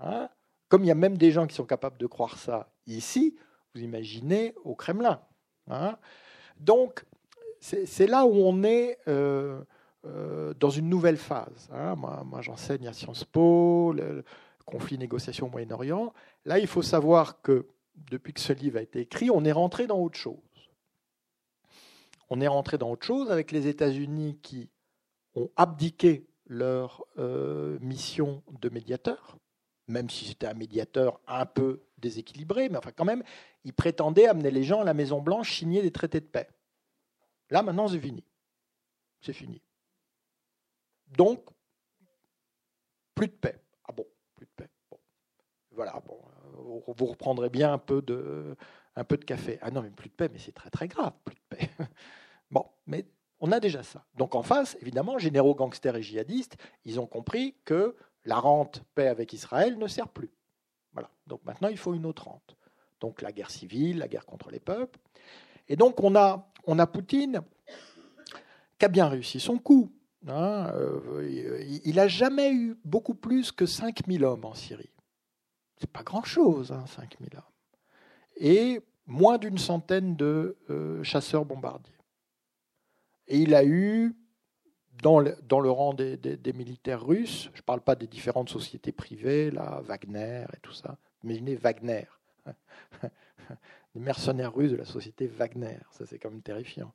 [0.00, 0.28] Hein
[0.68, 3.36] Comme il y a même des gens qui sont capables de croire ça ici,
[3.74, 5.20] vous imaginez au Kremlin.
[5.68, 5.96] Hein
[6.58, 7.04] Donc,
[7.60, 9.62] c'est là où on est euh,
[10.04, 11.68] euh, dans une nouvelle phase.
[11.72, 14.24] Hein moi, moi j'enseigne à Sciences Po, le,
[14.64, 16.12] conflit négociation au Moyen-Orient.
[16.44, 19.86] Là, il faut savoir que depuis que ce livre a été écrit, on est rentré
[19.86, 20.40] dans autre chose.
[22.34, 24.70] On est rentré dans autre chose avec les États-Unis qui
[25.34, 29.36] ont abdiqué leur euh, mission de médiateur,
[29.86, 33.22] même si c'était un médiateur un peu déséquilibré, mais enfin quand même,
[33.64, 36.48] ils prétendaient amener les gens à la Maison Blanche signer des traités de paix.
[37.50, 38.24] Là, maintenant, c'est fini.
[39.20, 39.60] C'est fini.
[41.08, 41.44] Donc,
[43.14, 43.62] plus de paix.
[43.84, 44.06] Ah bon,
[44.36, 44.70] plus de paix.
[45.70, 46.18] Voilà, bon,
[46.96, 48.56] vous reprendrez bien un peu de,
[48.96, 49.58] un peu de café.
[49.60, 51.70] Ah non, mais plus de paix, mais c'est très très grave, plus de paix.
[52.52, 53.06] Bon, mais
[53.40, 54.04] on a déjà ça.
[54.16, 59.08] Donc en face, évidemment, généraux, gangsters et djihadistes, ils ont compris que la rente paix
[59.08, 60.30] avec Israël ne sert plus.
[60.92, 61.10] Voilà.
[61.26, 62.56] Donc maintenant, il faut une autre rente.
[63.00, 65.00] Donc la guerre civile, la guerre contre les peuples.
[65.68, 67.40] Et donc on a, on a Poutine
[68.78, 69.90] qui a bien réussi son coup.
[70.28, 74.92] Hein, euh, il n'a jamais eu beaucoup plus que 5000 hommes en Syrie.
[75.78, 77.42] C'est pas grand-chose, hein, 5000 hommes.
[78.36, 81.91] Et moins d'une centaine de euh, chasseurs bombardiers.
[83.28, 84.14] Et il a eu,
[85.02, 88.92] dans le, dans le rang des, militaires russes, je ne parle pas des différentes sociétés
[88.92, 92.06] privées, là, Wagner et tout ça, imaginez Wagner,
[93.94, 96.92] les mercenaires russes de la société Wagner, ça c'est quand même terrifiant.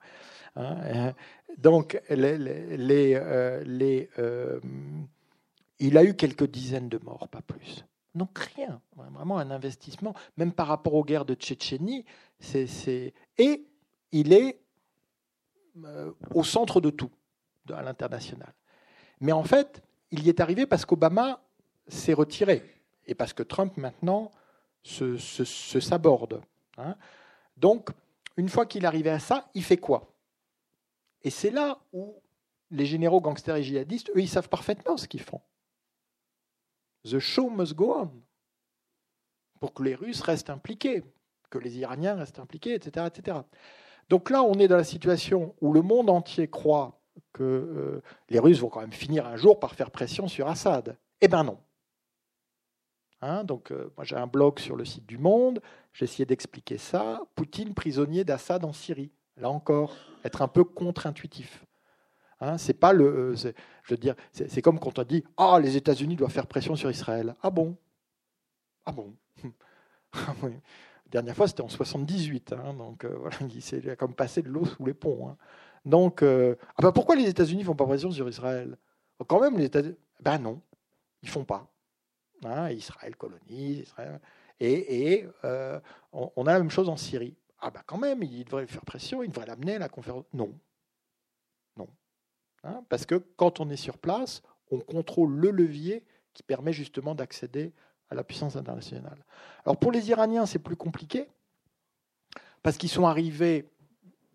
[0.56, 1.14] Hein.
[1.58, 3.64] Donc, les, les, euh,
[4.20, 4.60] euh,
[5.80, 7.86] il a eu quelques dizaines de morts, pas plus.
[8.16, 12.04] Donc rien, vraiment un investissement, même par rapport aux guerres de Tchétchénie.
[12.40, 13.68] c'est Et
[14.12, 14.60] il est
[16.34, 17.12] au centre de tout
[17.70, 18.54] à l'international.
[19.20, 21.42] Mais en fait, il y est arrivé parce qu'Obama
[21.88, 22.64] s'est retiré
[23.06, 24.32] et parce que Trump maintenant
[24.84, 26.42] se, saborde.
[26.78, 26.96] Hein.
[27.58, 27.90] Donc,
[28.38, 30.14] une fois qu'il est arrivé à ça, il fait quoi?
[31.24, 32.22] Et c'est là où
[32.70, 35.42] les généraux gangsters et djihadistes, eux, ils savent parfaitement ce qu'ils font.
[37.04, 38.12] The show must go on.
[39.60, 41.04] Pour que les Russes restent impliqués,
[41.50, 43.08] que les Iraniens restent impliqués, etc.
[43.08, 43.40] etc.
[44.10, 47.02] Donc là, on est dans la situation où le monde entier croit
[47.34, 50.98] que euh, les Russes vont quand même finir un jour par faire pression sur Assad.
[51.22, 51.60] Eh bien non.
[53.22, 55.62] Hein, donc, euh, moi j'ai un blog sur le site du Monde,
[56.00, 57.22] essayé d'expliquer ça.
[57.36, 59.12] Poutine prisonnier d'Assad en Syrie.
[59.38, 61.66] Là encore, être un peu contre-intuitif.
[62.40, 63.54] Hein, c'est pas le, euh,
[63.84, 67.36] je veux c'est comme quand on dit ah les États-Unis doivent faire pression sur Israël.
[67.42, 67.76] Ah bon?
[68.86, 69.14] Ah bon?
[71.10, 72.54] dernière fois, c'était en 78.
[72.54, 75.30] Hein, donc euh, il s'est comme passé de l'eau sous les ponts.
[75.30, 75.38] Hein.
[76.22, 78.78] Euh, ah ben, pourquoi les États-Unis font pas pression sur Israël?
[79.28, 79.96] Quand même, les États-Unis.
[80.20, 80.62] Ben non,
[81.22, 81.72] ils font pas.
[82.46, 84.20] Hein, Israël colonise, Israël.
[84.60, 85.80] Et, euh,
[86.12, 87.38] on, a la même chose en Syrie.
[87.60, 90.26] Ah ben quand même, il devrait faire pression, il devrait l'amener à la conférence.
[90.34, 90.54] Non,
[91.78, 91.88] non,
[92.90, 94.42] parce que quand on est sur place,
[94.72, 96.04] on contrôle le levier
[96.34, 97.74] qui permet justement d'accéder
[98.10, 99.24] à la puissance internationale.
[99.66, 101.28] Alors pour les Iraniens, c'est plus compliqué,
[102.64, 103.66] parce qu'ils sont arrivés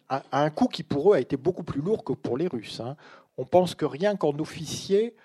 [0.08, 2.80] à, un coût qui pour eux a été beaucoup plus lourd que pour les Russes.
[2.80, 2.96] Hein.
[3.38, 5.16] On pense que rien qu'en officier,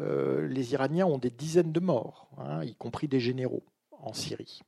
[0.00, 4.62] euh, les Iraniens ont des dizaines de morts, hein, y compris des généraux en Syrie.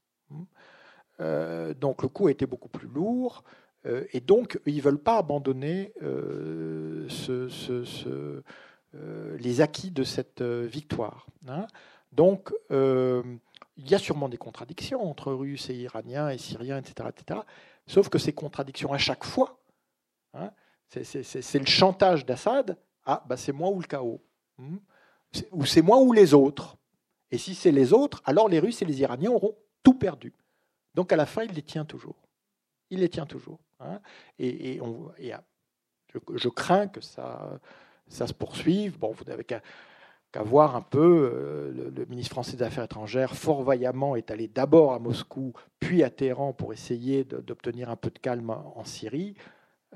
[1.20, 3.42] Euh, donc le coût a été beaucoup plus lourd.
[3.86, 5.92] Euh, et donc, ils ne veulent pas abandonner
[7.08, 8.42] ce,
[9.38, 11.26] les acquis de cette victoire.
[11.48, 11.66] Hein.
[12.14, 13.22] Donc, euh,
[13.76, 17.40] il y a sûrement des contradictions entre Russes et Iraniens et Syriens, etc., etc.
[17.86, 19.58] Sauf que ces contradictions, à chaque fois,
[20.32, 20.50] hein,
[20.88, 22.78] C'est le chantage d'Assad.
[23.04, 24.22] Ah, bah c'est moi ou le chaos.
[24.58, 24.78] Hmm?
[25.52, 26.76] Ou c'est moi ou les autres.
[27.30, 30.32] Et si c'est les autres, alors les Russes et les Iraniens auront tout perdu.
[30.94, 32.16] Donc à la fin, il les tient toujours.
[32.90, 33.58] Il les tient toujours.
[33.80, 34.00] Hein.
[34.38, 35.42] Et, on, ah,
[36.34, 37.58] je, crains que ça,
[38.08, 38.98] se poursuive.
[38.98, 39.44] Bon, vous n'avez
[40.42, 44.92] voir un peu euh, le, ministre français des Affaires étrangères, fort vaillamment, est allé d'abord
[44.92, 49.34] à Moscou, puis à Téhéran pour essayer d'obtenir un peu de calme en Syrie.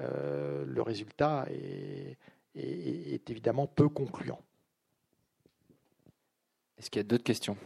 [0.00, 1.46] Euh, le résultat
[2.54, 4.40] est évidemment peu concluant.
[6.78, 7.56] Est-ce qu'il y a d'autres questions?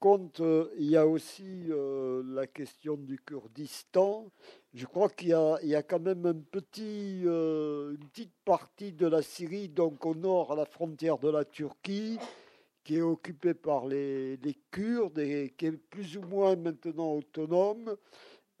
[0.00, 4.26] Contre, euh, il y a aussi euh, la question du Kurdistan.
[4.72, 10.04] Je crois qu'il y, a quand même euh, une petite partie de la Syrie, donc
[10.06, 12.18] au nord, à la frontière de la Turquie,
[12.82, 14.38] qui est occupée par les,
[14.70, 17.96] Kurdes et qui est plus ou moins maintenant autonome.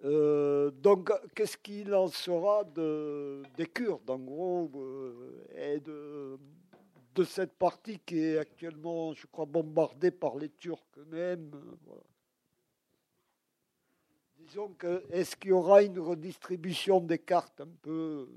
[0.02, 4.70] donc, qu'est-ce qu'il en sera de, des Kurdes, en gros,
[5.56, 6.38] et de,
[7.14, 11.50] de cette partie qui est actuellement, je crois, bombardée par les Turcs eux-mêmes.
[14.38, 18.28] Disons que, est-ce qu'il y aura une redistribution des cartes un peu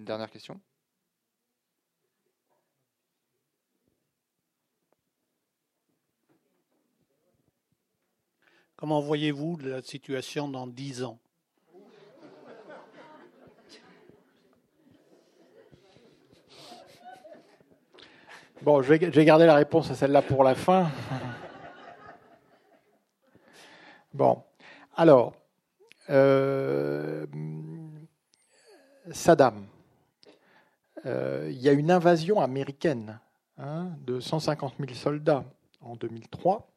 [0.00, 0.58] Une dernière question?
[8.76, 11.18] Comment voyez-vous la situation dans dix ans?
[18.62, 20.90] Bon, je vais, garder la réponse à celle-là pour la fin.
[24.14, 24.42] Bon,
[24.96, 25.34] alors,
[26.08, 27.26] euh,
[29.10, 29.69] Saddam.
[31.06, 33.20] Euh, il y a une invasion américaine
[33.56, 35.44] hein, de 150 000 soldats
[35.80, 36.70] en 2003,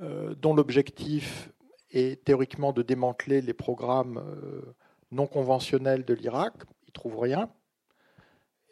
[0.00, 1.50] euh, dont l'objectif
[1.90, 4.74] est théoriquement de démanteler les programmes euh,
[5.10, 6.54] non conventionnels de l'Irak.
[6.84, 7.50] Ils ne trouvent rien.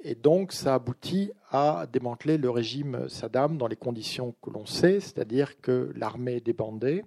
[0.01, 5.01] Et donc, ça aboutit à démanteler le régime Saddam dans les conditions que l'on sait,
[5.01, 7.05] c'est-à-dire que l'armée est débandée,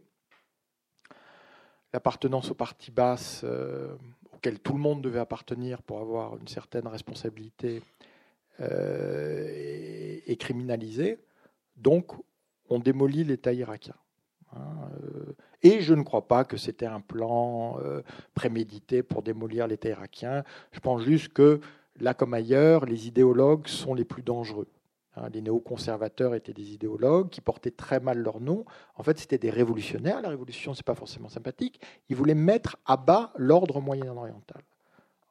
[1.93, 3.45] l'appartenance au parti basse
[4.39, 7.81] auquel tout le monde devait appartenir pour avoir une certaine responsabilité
[8.61, 9.45] euh,
[10.25, 11.19] est, criminalisé.
[11.75, 12.13] Donc,
[12.69, 13.95] on démolit l'État irakien.
[14.55, 14.61] Hein,
[15.03, 18.01] euh, et je ne crois pas que c'était un plan euh,
[18.33, 20.45] prémédité pour démolir l'État irakien.
[20.71, 21.59] Je pense juste que,
[21.99, 24.69] là comme ailleurs, les idéologues sont les plus dangereux.
[25.15, 28.65] Hein, les néoconservateurs étaient des idéologues qui portaient très mal leur nom.
[28.95, 30.21] En fait, c'était des révolutionnaires.
[30.21, 31.81] La révolution, c'est pas forcément sympathique.
[32.09, 34.61] Ils voulaient mettre à bas l'ordre moyen-oriental,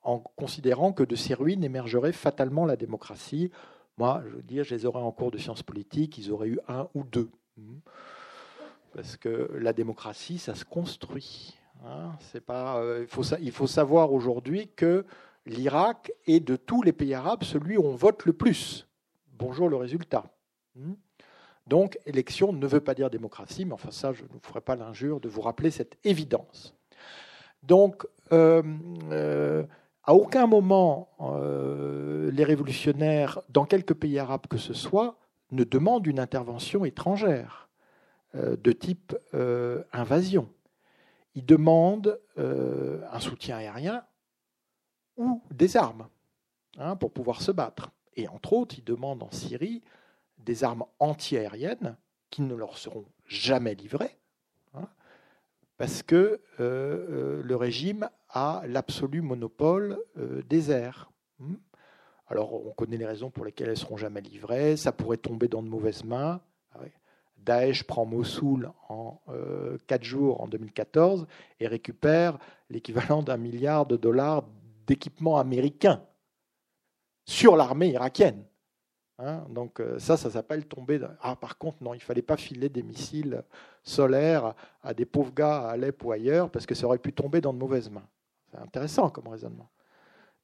[0.02, 3.50] en considérant que de ces ruines émergerait fatalement la démocratie.
[3.98, 6.58] Moi, je veux dire, je les aurais en cours de sciences politiques, ils auraient eu
[6.68, 7.30] un ou deux.
[8.94, 11.56] Parce que la démocratie, ça se construit.
[11.86, 12.12] Hein.
[12.32, 13.06] c'est pas, euh,
[13.40, 15.04] il faut savoir aujourd'hui que
[15.46, 18.87] l'Irak est de tous les pays arabes celui où on vote le plus
[19.38, 20.24] bonjour le résultat.
[20.74, 20.94] Hmm.
[21.66, 24.74] Donc, élection ne veut pas dire démocratie, mais enfin ça, je ne vous ferai pas
[24.74, 26.74] l'injure de vous rappeler cette évidence.
[27.62, 28.62] Donc, euh,
[29.10, 29.64] euh,
[30.04, 35.18] à aucun moment, euh, les révolutionnaires, dans quelques pays arabes que ce soit,
[35.50, 37.68] ne demandent une intervention étrangère
[38.34, 39.16] de type
[39.92, 40.50] invasion.
[41.34, 44.04] Ils demandent un soutien aérien
[45.16, 46.08] ou des armes
[46.76, 47.90] hein, pour pouvoir se battre.
[48.18, 49.80] Et entre autres, ils demandent en Syrie
[50.38, 51.96] des armes antiaériennes
[52.30, 54.18] qui ne leur seront jamais livrées,
[54.74, 54.88] hein,
[55.76, 61.12] parce que euh, euh, le régime a l'absolu monopole euh, des airs.
[61.38, 61.54] Hmm.
[62.26, 64.76] Alors, on connaît les raisons pour lesquelles elles seront jamais livrées.
[64.76, 66.40] Ça pourrait tomber dans de mauvaises mains.
[66.74, 66.80] Ah
[67.38, 69.22] Daesh prend Mossoul en
[69.86, 71.26] quatre jours en 2014
[71.60, 72.36] et récupère
[72.68, 74.44] l'équivalent d'un milliard de dollars
[74.86, 76.02] d'équipements américains
[77.28, 78.42] sur l'armée irakienne.
[79.18, 80.98] Hein, donc euh, ça, ça s'appelle tomber.
[81.20, 83.44] Ah, par contre, non, il fallait pas filer des missiles
[83.82, 87.42] solaires à des pauvres gars à Alep ou ailleurs, parce que ça aurait pu tomber
[87.42, 88.08] dans de mauvaises mains.
[88.50, 89.68] C'est intéressant comme raisonnement.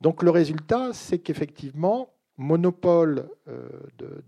[0.03, 4.23] Donc le résultat, c'est qu'effectivement, monopole de,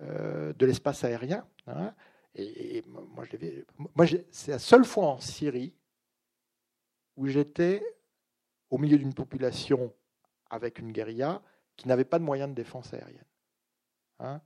[0.00, 1.46] de, l'espace aérien.
[1.66, 1.94] Hein.
[2.34, 3.24] et, moi,
[3.94, 5.72] moi c'est la seule fois en Syrie
[7.16, 7.82] où j'étais
[8.68, 9.94] au milieu d'une population
[10.50, 11.40] avec une guérilla
[11.76, 13.24] qui n'avait pas de moyens de défense aérienne.
[14.18, 14.40] Hein.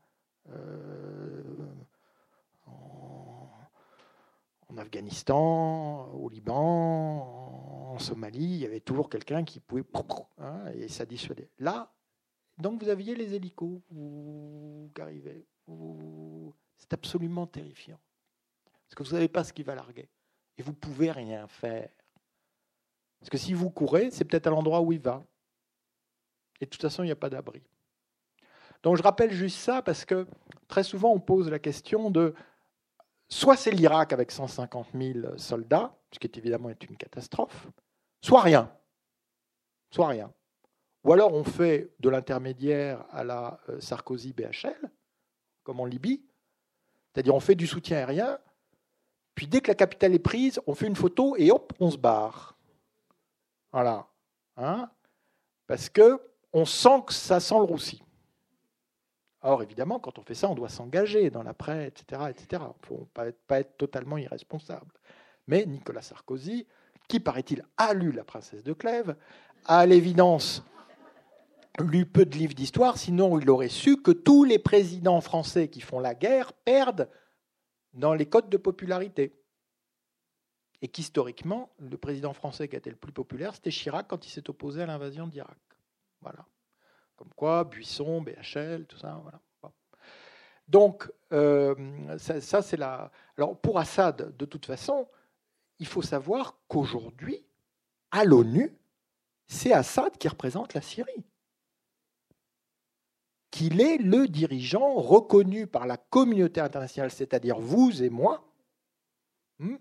[4.69, 9.85] en Afghanistan, au Liban, en Somalie, il y avait toujours quelqu'un qui pouvait
[10.39, 11.51] hein, et ça dissuadait.
[11.59, 11.93] Là,
[12.59, 13.81] donc vous aviez les hélicos
[14.95, 15.45] qui arrivaient.
[16.77, 17.99] C'est absolument terrifiant.
[18.85, 20.09] Parce que vous ne savez pas ce qui va larguer.
[20.59, 21.91] Et vous ne pouvez rien faire.
[23.19, 25.25] Parce que si vous courez, c'est peut-être à l'endroit où il va.
[26.65, 27.63] Et de toute façon, il n'y a pas d'abri.
[28.83, 30.27] Donc je rappelle juste ça parce que
[30.67, 32.35] très souvent on pose la question de
[33.29, 37.69] soit c'est l'Irak avec 150 000 soldats, ce qui est évidemment une catastrophe,
[38.23, 38.73] soit rien.
[39.91, 40.33] Soit rien.
[41.05, 44.91] Ou alors on fait de l'intermédiaire à la euh, Sarkozy-BHL,
[45.65, 46.25] comme en Libye,
[47.13, 48.39] c'est-à-dire on fait du soutien aérien,
[49.35, 51.99] puis dès que la capitale est prise, on fait une photo et hop, on se
[51.99, 52.57] barre.
[53.71, 54.09] Voilà.
[54.57, 54.91] Hein
[55.67, 56.21] Parce que
[56.55, 58.03] on sent que ça sent le roussi.
[59.43, 62.23] Or, évidemment, quand on fait ça, on doit s'engager dans l'après, etc.
[62.31, 62.47] etc.
[62.51, 64.91] Il ne faut pas être, pas être totalement irresponsable.
[65.49, 66.67] Mais Nicolas Sarkozy,
[67.09, 69.17] qui paraît-il a lu La princesse de Clèves,
[69.67, 70.63] a à l'évidence
[71.81, 75.81] lu peu de livres d'histoire, sinon il aurait su que tous les présidents français qui
[75.81, 77.11] font la guerre perdent
[77.93, 79.35] dans les codes de popularité.
[80.83, 84.31] Et qu'historiquement, le président français qui a été le plus populaire, c'était Chirac quand il
[84.31, 85.59] s'est opposé à l'invasion d'Irak.
[86.25, 86.45] Voilà.
[87.17, 89.21] Comme quoi, Buisson, BHL, tout ça.
[89.23, 89.41] Voilà.
[90.67, 93.11] Donc, euh, ça, c'est la.
[93.37, 95.07] Alors, pour Assad, de toute façon,
[95.79, 97.45] il faut savoir qu'aujourd'hui,
[98.11, 98.77] à l'ONU,
[99.47, 101.25] c'est Assad qui représente la Syrie.
[103.51, 108.45] Qu'il est le dirigeant reconnu par la communauté internationale, c'est-à-dire vous et moi,
[109.59, 109.77] hmm,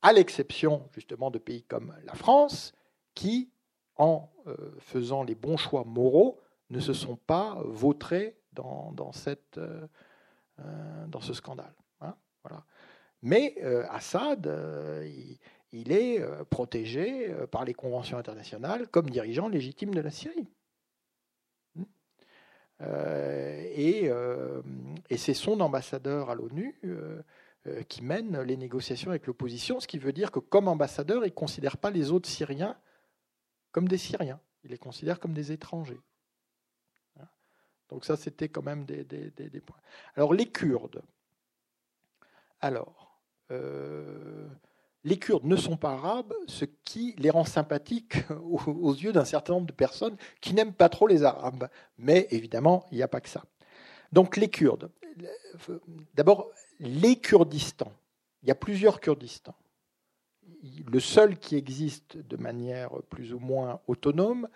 [0.00, 2.72] à l'exception justement de pays comme la France,
[3.14, 3.50] qui,
[3.98, 6.40] en euh, faisant les bons choix moraux,
[6.70, 8.94] ne se sont pas vautrés dans,
[9.26, 9.86] euh,
[10.60, 11.74] euh, ce scandale.
[12.00, 12.14] Hein.
[13.22, 13.56] Mais
[13.90, 14.46] Assad,
[15.72, 20.46] il, est protégé par les conventions internationales comme dirigeant légitime de la Syrie.
[21.74, 21.84] Hmm.
[22.80, 24.10] et,
[25.10, 26.80] et c'est son ambassadeur à l'ONU
[27.88, 31.34] qui mène les négociations avec l'opposition, ce qui veut dire que comme ambassadeur, il ne
[31.34, 32.76] considère pas les autres Syriens
[33.72, 36.00] comme des Syriens, il les considère comme des étrangers.
[37.88, 39.04] Donc ça, c'était quand même des,
[39.64, 39.78] points.
[40.14, 41.02] Alors les Kurdes.
[42.60, 44.46] Alors, euh,
[45.04, 49.54] les Kurdes ne sont pas arabes, ce qui les rend sympathiques aux, yeux d'un certain
[49.54, 51.68] nombre de personnes qui n'aiment pas trop les Arabes.
[51.96, 53.44] Mais évidemment, il n'y a pas que ça.
[54.12, 54.90] Donc les Kurdes.
[56.14, 57.92] D'abord, les Kurdistans.
[58.42, 59.56] Il y a plusieurs Kurdistans.
[60.86, 64.48] Le seul qui existe de manière plus ou moins autonome,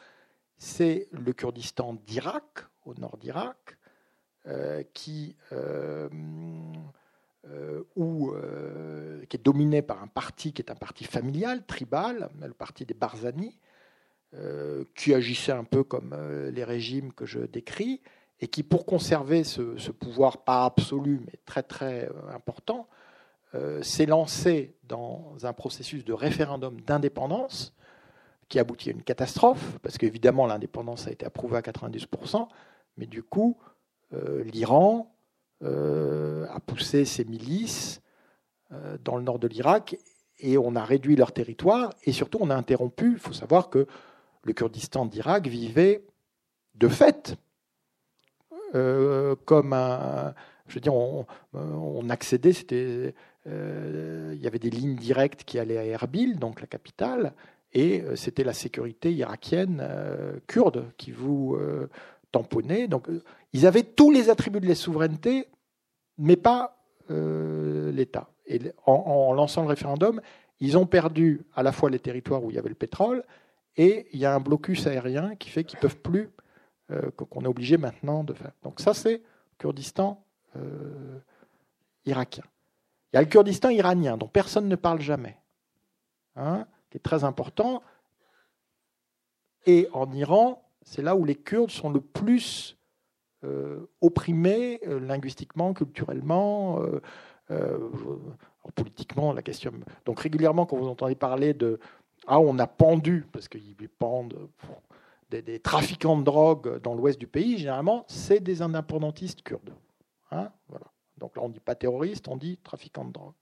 [0.59, 3.76] c'est le Kurdistan d'Irak, au nord d'Irak,
[4.47, 6.09] euh, qui, euh,
[7.49, 12.84] euh, qui est dominé par un parti qui est un parti familial, tribal, le parti
[12.84, 13.59] des Barzani,
[14.95, 16.16] qui agissait un peu comme
[16.53, 18.01] les régimes que je décris,
[18.40, 22.88] et qui, pour conserver ce pouvoir pas absolu, mais très très important,
[23.82, 27.74] s'est lancé dans un processus de référendum d'indépendance
[28.53, 32.48] qui aboutit à une catastrophe, parce qu'évidemment l'indépendance a été approuvée à 90%,
[32.98, 33.57] mais du coup,
[34.12, 35.14] euh, l'Iran
[35.62, 38.03] euh, a poussé ses milices
[38.72, 39.96] euh, dans le nord de l'Irak
[40.38, 43.86] et on a réduit leur territoire et surtout on a interrompu, il faut savoir que
[44.44, 46.05] le Kurdistan d'Irak vivait
[46.74, 47.36] de fait
[49.44, 50.34] comme un...
[50.66, 53.14] Je veux dire, on, on accédait, c'était...
[53.47, 57.32] il y avait des lignes directes qui allaient à Erbil, donc la capitale,
[57.72, 59.82] et c'était la sécurité irakienne
[60.47, 61.57] kurde qui vous
[62.32, 62.88] tamponnés.
[62.88, 63.22] Donc, euh,
[63.53, 65.47] ils avaient tous les attributs de la souveraineté,
[66.18, 68.28] mais pas euh, l'État.
[68.47, 70.20] Et en, lançant le référendum,
[70.59, 73.22] ils ont perdu à la fois les territoires où il y avait le pétrole,
[73.76, 76.30] et il y a un blocus aérien qui fait qu'ils ne peuvent plus,
[76.90, 78.53] euh, qu'on est obligé maintenant de faire.
[78.62, 79.22] Donc ça, c'est
[79.59, 80.24] Kurdistan
[82.05, 82.45] irakien.
[83.13, 85.37] Il y a le Kurdistan iranien, dont personne ne parle jamais,
[86.37, 87.83] hein, qui est très important.
[89.67, 92.77] Et en Iran, c'est là où les Kurdes sont le plus
[93.45, 96.81] euh, opprimés euh, linguistiquement, culturellement,
[97.51, 97.91] euh,
[98.75, 99.33] politiquement.
[99.33, 99.73] La question.
[100.07, 101.79] Donc régulièrement, quand vous entendez parler de
[102.27, 104.49] ah on a pendu parce qu'ils pendent
[105.31, 109.75] des, trafiquants de drogue dans l'ouest du pays, généralement, c'est des indépendantistes kurdes.
[110.31, 110.87] Hein, voilà.
[111.23, 113.35] Donc là, on ne dit pas terroriste, on dit trafiquants de drogue.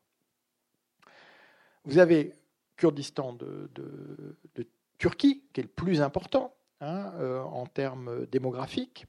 [1.86, 2.34] Vous avez
[2.76, 3.70] Kurdistan de,
[4.98, 9.06] Turquie, qui est le plus important hein, euh, en termes démographiques,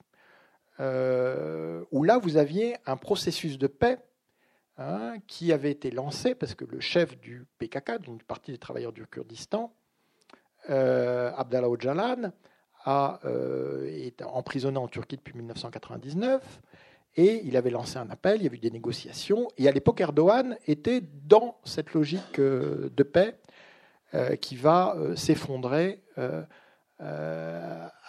[0.80, 3.99] euh, où là, vous aviez un processus de paix
[4.78, 8.57] hein, qui avait été lancé parce que le chef du PKK, donc du Parti des
[8.57, 9.74] travailleurs du Kurdistan,
[10.69, 12.32] euh, Abdallah Öcalan,
[12.86, 13.19] a,
[13.86, 16.61] été emprisonné en Turquie depuis 1999
[17.16, 19.99] et il avait lancé un appel, il y a eu des négociations, et à l'époque
[19.99, 23.38] Erdogan était dans cette logique euh, de paix
[24.14, 26.01] euh, qui va euh, s'effondrer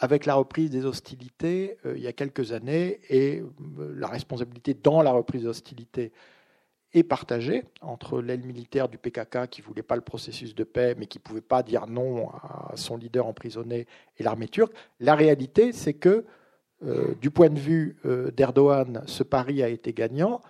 [0.01, 3.43] avec la reprise des hostilités il y a quelques années, et
[3.97, 6.13] la responsabilité dans la reprise des hostilités
[6.93, 10.95] est partagée entre l'aile militaire du PKK qui ne voulait pas le processus de paix,
[10.99, 13.87] mais qui ne pouvait pas dire non à son leader emprisonné,
[14.19, 14.75] et l'armée turque.
[15.01, 16.27] La réalité, c'est que
[17.21, 20.41] du point de vue euh, d'Erdogan, ce pari a été gagnant,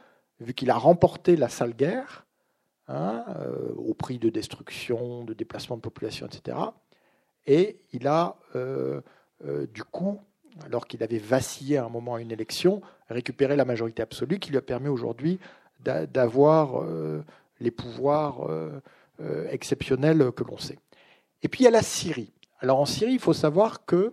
[0.41, 2.27] vu qu'il a remporté la sale guerre,
[2.89, 6.57] hein, euh, au prix de destruction, de déplacement de population, etc.
[7.47, 8.37] Et il a,
[9.75, 10.21] du coup,
[10.65, 14.51] alors qu'il avait vacillé à un moment à une élection, récupéré la majorité absolue qui
[14.51, 15.41] lui a permis aujourd'hui
[15.81, 16.87] d'avoir
[17.59, 18.49] les pouvoirs
[19.51, 20.79] exceptionnels que l'on sait.
[21.43, 22.33] Et puis il y a la Syrie.
[22.61, 24.13] Alors en Syrie, il faut savoir que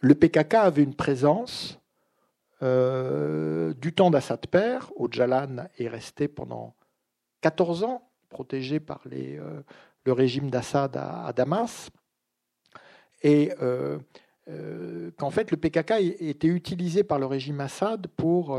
[0.00, 1.80] le PKK avait une présence
[2.62, 4.90] euh, du temps d'Assad père.
[4.96, 6.74] Ojalan est resté pendant
[7.40, 9.62] 14 ans, protégé par euh,
[10.04, 11.90] le régime d'Assad à, Damas.
[13.22, 13.98] Et euh,
[15.16, 18.58] qu'en fait, le PKK était utilisé par le régime Assad pour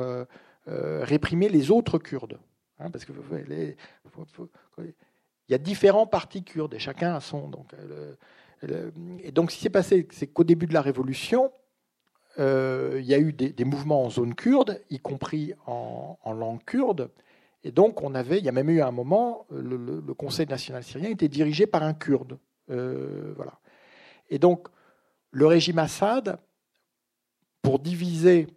[0.65, 2.39] réprimer les autres Kurdes.
[2.79, 3.11] Hein, parce que
[5.49, 7.49] il y a différents partis kurdes et chacun a son.
[9.23, 11.51] Et donc, ce qui s'est passé, c'est qu'au début de la Révolution,
[12.39, 17.09] euh, il y a eu des, mouvements en zone kurde, y compris en, langue kurde.
[17.63, 21.09] Et donc, on avait, il y a même eu un moment, le, Conseil national syrien
[21.09, 22.37] était dirigé par un kurde.
[22.69, 23.59] Euh, voilà.
[24.29, 24.67] Et donc,
[25.31, 26.37] le régime Assad,
[27.61, 28.47] pour diviser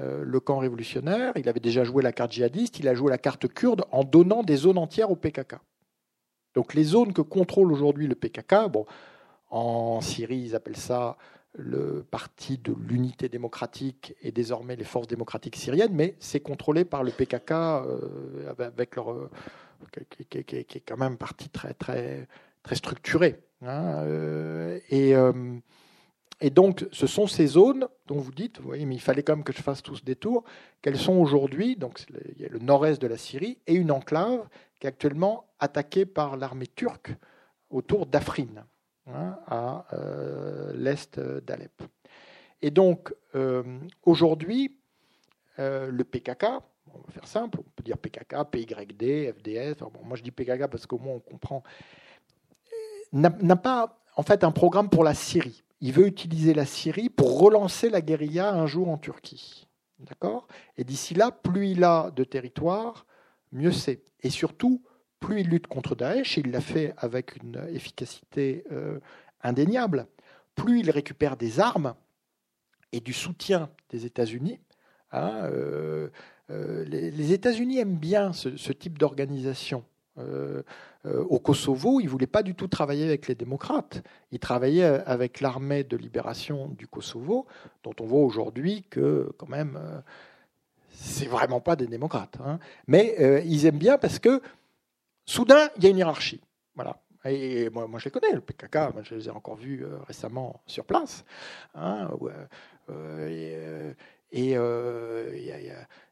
[0.00, 3.18] euh, le camp révolutionnaire, il avait déjà joué la carte djihadiste, il a joué la
[3.18, 5.56] carte kurde en donnant des zones entières au PKK.
[6.54, 8.84] Donc les zones que contrôle aujourd'hui le PKK, bon,
[9.52, 11.18] en Syrie, ils appellent ça
[11.54, 17.04] le parti de l'unité démocratique et désormais les forces démocratiques syriennes, mais c'est contrôlé par
[17.04, 19.30] le PKK euh, avec leur euh,
[20.08, 22.26] qui, est quand même un parti très très
[22.62, 23.40] très structuré.
[23.60, 24.78] Hein, euh,
[26.40, 29.44] et, donc, ce sont ces zones dont vous dites, voyez, mais il fallait quand même
[29.44, 30.44] que je fasse tout ce détour,
[30.80, 32.04] qu'elles sont aujourd'hui, donc
[32.36, 34.48] il y a le nord-est de la Syrie, et une enclave
[34.80, 37.14] qui est actuellement attaquée par l'armée turque
[37.70, 38.64] autour d'Afrin.
[39.08, 41.82] Hein, à euh, l'est d'Alep.
[42.60, 44.78] Et donc, euh, aujourd'hui,
[45.58, 46.44] euh, le PKK,
[46.94, 50.86] on va faire simple, on peut dire PKK, PYD, FDS, moi je dis PKK parce
[50.86, 51.64] qu'au moins on comprend,
[53.12, 55.64] n'a pas en fait un programme pour la Syrie.
[55.80, 59.66] Il veut utiliser la Syrie pour relancer la guérilla un jour en Turquie.
[59.98, 60.46] D'accord?
[60.76, 63.04] Et d'ici là, plus il a de territoire,
[63.50, 64.04] mieux c'est.
[64.20, 64.82] Et surtout,
[65.22, 68.98] plus il lutte contre Daesh, il l'a fait avec une efficacité euh,
[69.42, 70.06] indéniable,
[70.54, 71.94] plus il récupère des armes
[72.90, 74.58] et du soutien des États-Unis.
[75.12, 76.08] Hein, euh,
[76.50, 79.84] euh, les, États-Unis aiment bien ce, type d'organisation.
[81.04, 84.02] au Kosovo, ils ne voulaient pas du tout travailler avec les démocrates.
[84.32, 87.46] Ils travaillaient avec l'armée de libération du Kosovo,
[87.84, 89.78] dont on voit aujourd'hui que, quand même,
[90.90, 92.36] c'est vraiment pas des démocrates.
[92.44, 92.58] Hein.
[92.86, 94.42] Mais ils aiment bien parce que
[95.32, 96.42] Soudain, il y a une hiérarchie.
[96.74, 97.00] Voilà.
[97.24, 100.84] Et moi, je les connais, le PKK, je les ai encore vus euh, récemment sur
[100.84, 101.24] place.
[101.74, 103.56] et
[104.30, 104.50] il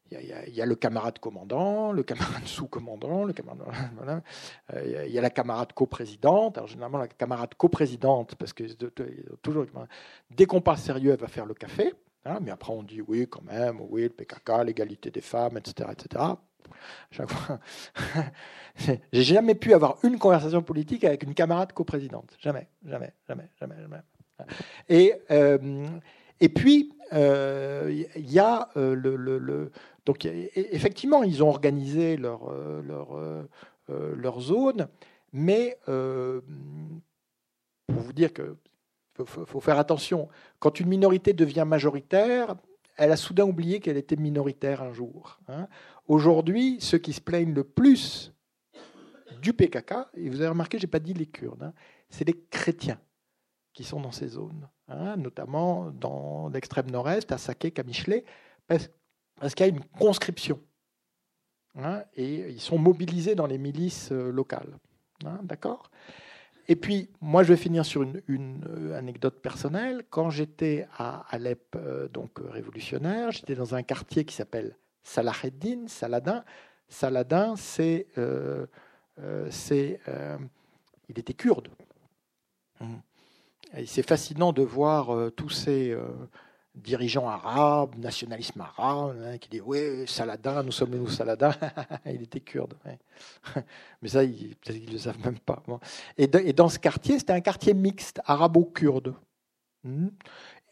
[0.09, 3.61] y, a le camarade commandant, le camarade sous-commandant, le camarade,
[3.95, 4.23] voilà.
[4.83, 6.57] il y a la camarade coprésidente.
[6.57, 8.63] Alors généralement la camarade coprésidente, parce que
[9.43, 9.67] toujours
[10.31, 11.93] dès qu'on parle sérieux, elle va faire le café.
[12.25, 15.89] Hein, mais après on dit oui quand même, oui le PKK, l'égalité des femmes, etc.,
[15.91, 16.23] etc.
[19.13, 22.35] J'ai jamais pu avoir une conversation politique avec une camarade coprésidente.
[22.39, 24.01] Jamais, jamais, jamais, jamais, jamais.
[24.89, 25.87] Et, euh,
[26.39, 29.71] et puis, il euh, y a euh, le, le,
[30.05, 32.51] Donc, effectivement, ils ont organisé leur,
[32.81, 33.17] leur,
[33.87, 34.87] leur zone,
[35.33, 36.43] mais pour
[37.87, 38.57] vous dire que
[39.13, 40.29] faut, faut, faire attention.
[40.59, 42.55] Quand une minorité devient majoritaire,
[42.97, 45.39] elle a soudain oublié qu'elle était minoritaire un jour.
[45.47, 45.67] Hein.
[46.07, 48.33] Aujourd'hui, ceux qui se plaignent le plus
[49.41, 51.73] du PKK, et vous avez remarqué, je n'ai pas dit les Kurdes, hein,
[52.09, 52.99] c'est les chrétiens.
[53.73, 57.83] qui sont dans ces zones, hein, notamment dans l'extrême nord-est, à Saké, à
[58.67, 58.89] parce,
[59.39, 60.59] parce qu'il y a une conscription.
[61.75, 64.77] Hein, et ils sont mobilisés dans les milices euh, locales.
[65.43, 65.89] D'accord?
[66.67, 70.03] Et puis, moi, je vais finir sur une, euh, anecdote personnelle.
[70.09, 76.43] Quand j'étais à Alep, euh, donc révolutionnaire, j'étais dans un quartier qui s'appelle Salaheddin, Saladin.
[76.87, 78.07] Saladin, c'est.
[79.49, 79.99] c'est
[81.09, 81.69] il était kurde.
[83.85, 85.95] C'est fascinant de voir tous ces
[86.75, 91.53] dirigeant arabe, nationalisme arabe, hein, qui dit Oui, Saladin, nous sommes nous Saladin.
[92.05, 92.75] il était kurde.
[94.01, 95.61] Mais ça, peut-être qu'ils ne le savent même pas.
[96.17, 99.15] Et, dans ce quartier, c'était un quartier mixte, arabo-kurde.
[99.83, 100.09] Hmm.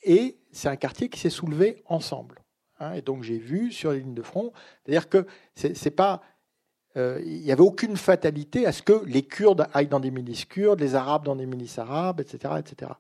[0.04, 2.40] Et c'est un quartier qui s'est soulevé ensemble.
[2.80, 2.94] Hein.
[2.94, 4.52] Et donc j'ai vu sur les lignes de front,
[4.84, 5.26] c'est-à-dire que
[5.56, 6.22] c'est pas.
[6.98, 10.46] Euh, il n'y avait aucune fatalité à ce que les Kurdes aillent dans des milices
[10.46, 12.56] kurdes, les Arabes dans des milices arabes, etc.
[12.58, 12.92] etc.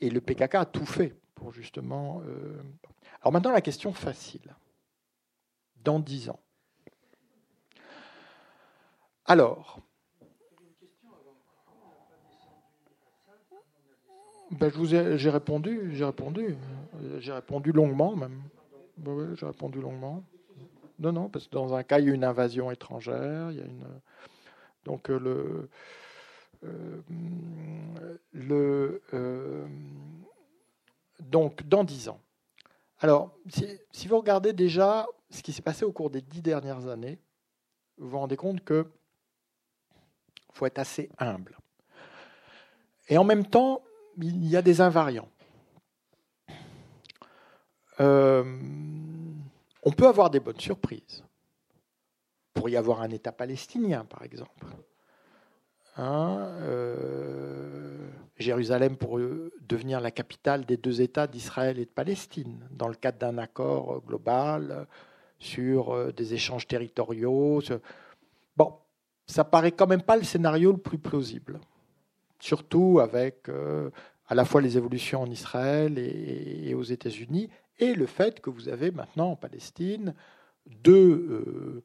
[0.00, 2.20] Et le PKK a tout fait pour justement.
[2.26, 2.60] Euh,
[3.22, 4.54] alors maintenant, la question facile.
[5.82, 6.40] Dans dix ans.
[9.24, 9.80] Alors.
[14.50, 14.72] Ben,
[15.16, 16.56] j'ai répondu, j'ai répondu,
[17.18, 18.40] j'ai répondu longuement même.
[19.04, 20.24] Oui, j'ai répondu longuement.
[20.98, 23.60] Non, non, parce que dans un cas, il y a une invasion étrangère, il y
[23.60, 23.84] a une.
[24.84, 25.70] Donc euh, le.
[26.64, 27.02] Euh,
[28.32, 29.02] le
[31.20, 32.20] donc dans dix ans.
[33.00, 33.32] Alors,
[33.92, 37.18] si, vous regardez déjà ce qui s'est passé au cours des dix dernières années,
[37.96, 38.86] vous vous rendez compte que
[40.52, 41.56] faut être assez humble.
[43.08, 43.82] Et en même temps,
[44.20, 45.28] il y a des invariants.
[48.00, 48.44] Euh,
[49.82, 51.24] on peut avoir des bonnes surprises.
[52.54, 54.66] Pour y avoir un État palestinien, par exemple.
[55.96, 62.88] Hein, euh, Jérusalem pour devenir la capitale des deux États d'Israël et de Palestine, dans
[62.88, 64.86] le cadre d'un accord global
[65.38, 67.62] sur euh, des échanges territoriaux.
[68.56, 68.74] Bon,
[69.26, 71.60] ça paraît quand même pas le scénario le plus plausible,
[72.38, 73.48] surtout avec
[74.28, 77.48] à la fois les évolutions en Israël et, aux États-Unis,
[77.78, 80.14] et le fait que vous avez maintenant en Palestine
[80.66, 81.82] deux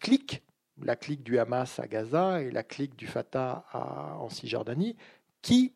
[0.00, 0.42] clics
[0.82, 4.96] la clique du Hamas à Gaza et la clique du Fatah en Cisjordanie,
[5.42, 5.74] qui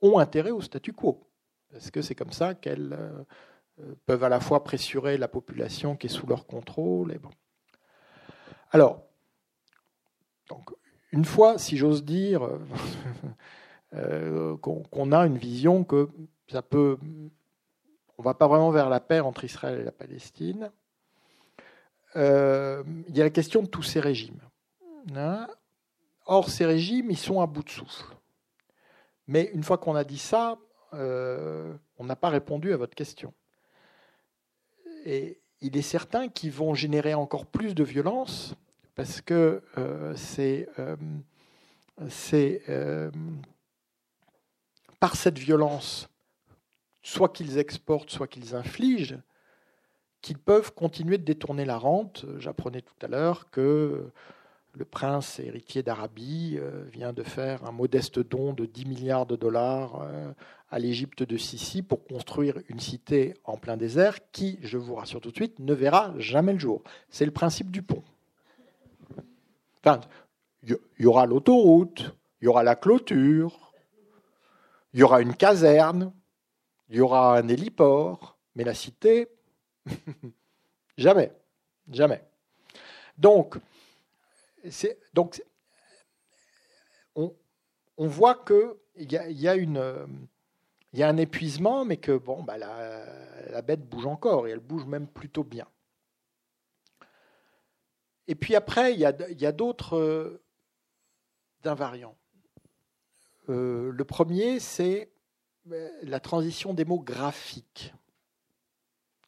[0.00, 1.26] ont intérêt au statu quo.
[1.70, 6.06] Parce que c'est comme ça qu'elles euh, peuvent à la fois pressurer la population qui
[6.06, 7.18] est sous leur contrôle.
[8.72, 9.04] Alors,
[10.48, 10.70] donc,
[11.12, 12.48] une fois, si j'ose dire,
[13.94, 16.08] euh, qu'on a une vision que
[16.50, 16.98] ça peut.
[18.18, 20.70] On va pas vraiment vers la paix entre Israël et la Palestine,
[22.16, 24.40] euh, il y a la question de tous ces régimes.
[25.14, 25.48] Hein
[26.26, 28.14] Or, ces régimes, ils sont à bout de souffle.
[29.26, 30.58] Mais une fois qu'on a dit ça,
[30.92, 33.32] euh, on n'a pas répondu à votre question.
[35.04, 38.54] Et il est certain qu'ils vont générer encore plus de violence
[38.94, 40.68] parce que euh, c'est
[44.98, 46.09] par cette violence,
[47.02, 49.18] soit qu'ils exportent, soit qu'ils infligent,
[50.20, 52.26] qu'ils peuvent continuer de détourner la rente.
[52.38, 54.10] J'apprenais tout à l'heure que
[54.72, 59.36] le prince héritier d'Arabie euh, vient de faire un modeste don de 10 milliards de
[59.36, 60.32] dollars euh,
[60.70, 65.20] à l'Égypte de Sissi pour construire une cité en plein désert qui, je vous rassure
[65.20, 66.82] tout de suite, ne verra jamais le jour.
[67.08, 68.04] C'est le principe du pont.
[69.82, 70.00] Enfin,
[70.62, 73.72] il y aura l'autoroute, il y aura la clôture,
[74.92, 76.12] il y aura une caserne,
[76.90, 79.28] il y aura un héliport, mais la cité,
[80.98, 81.32] jamais,
[81.88, 82.22] jamais.
[83.16, 83.56] Donc,
[85.14, 85.40] donc
[87.14, 87.34] on,
[87.96, 92.58] on, voit qu'il y a, y, a y a un épuisement, mais que bon, bah,
[92.58, 95.68] la, bête bouge encore, et elle bouge même plutôt bien.
[98.26, 99.12] Et puis après, il y a,
[99.48, 100.42] a d'autres euh,
[101.64, 102.16] invariants.
[103.48, 105.10] Euh, le premier, c'est
[105.66, 107.94] la transition démographique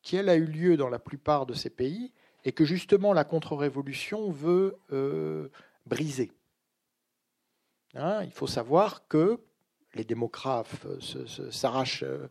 [0.03, 2.13] qui elle a eu lieu dans la plupart de ces pays
[2.45, 5.49] et que justement la contre-révolution veut euh,
[5.87, 6.33] briser.
[7.95, 9.39] Hein, il faut savoir que
[9.95, 10.87] les démographes
[11.51, 12.29] s'arrachent euh,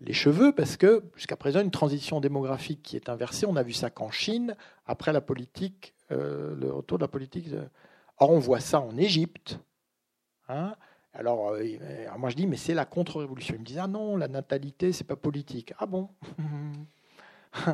[0.00, 3.72] les cheveux parce que jusqu'à présent une transition démographique qui est inversée, on a vu
[3.72, 4.54] ça qu'en Chine
[4.86, 7.48] après la politique, euh, le retour de la politique.
[8.18, 9.58] Or on voit ça en Égypte.
[10.48, 10.76] Hein,
[11.12, 13.54] alors, alors, moi je dis mais c'est la contre-révolution.
[13.56, 15.74] Ils me disent ah non la natalité c'est pas politique.
[15.78, 16.08] Ah bon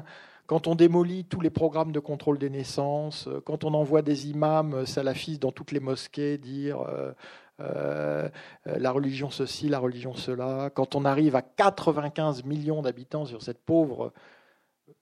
[0.47, 4.29] quand on démolit tous les programmes de contrôle des naissances, euh, quand on envoie des
[4.29, 7.13] imams salafistes dans toutes les mosquées dire euh,
[7.61, 8.29] euh,
[8.65, 10.71] la religion ceci, la religion cela.
[10.75, 14.13] Quand on arrive à 95 millions d'habitants sur cette pauvre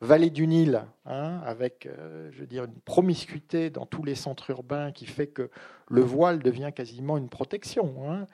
[0.01, 1.89] vallée du Nil, hein, avec,
[2.31, 5.51] je veux dire, une promiscuité dans tous les centres urbains qui fait que
[5.89, 8.11] le voile devient quasiment une protection.
[8.11, 8.27] Hein,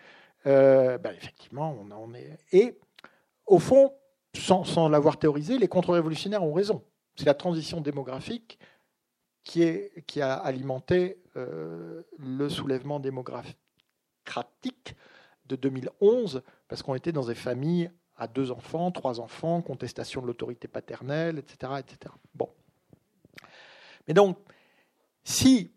[0.45, 2.39] ben, effectivement, on en est.
[2.53, 2.79] Et
[3.47, 3.93] au fond,
[4.35, 6.85] sans, l'avoir théorisé, les contre-révolutionnaires ont raison.
[7.17, 8.59] C'est la transition démographique
[9.43, 9.63] qui,
[10.21, 14.95] a alimenté euh, le soulèvement démocratique
[15.47, 17.91] de 2011, parce qu'on était dans des familles
[18.21, 22.15] à deux enfants, trois enfants, contestation de l'autorité paternelle, etc., etc.
[22.35, 22.51] Bon.
[24.07, 24.39] Mais donc,
[25.25, 25.73] si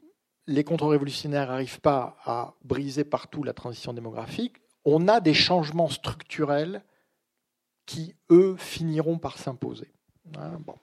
[0.46, 6.84] les contre-révolutionnaires n'arrivent pas à briser partout la transition démographique, on a des changements structurels
[7.86, 9.92] qui, eux, finiront par s'imposer.
[10.38, 10.76] Hein, bon.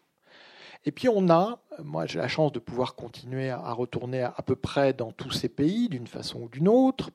[0.84, 4.56] Et puis on a, moi j'ai la chance de pouvoir continuer à retourner à, peu
[4.56, 7.10] près dans tous ces pays d'une façon ou d'une autre,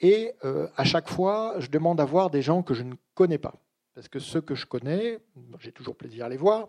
[0.00, 3.38] et euh, à chaque fois je demande à voir des gens que je ne connais
[3.38, 3.54] pas,
[3.94, 5.18] parce que ceux que je connais,
[5.60, 6.68] j'ai toujours plaisir à les voir,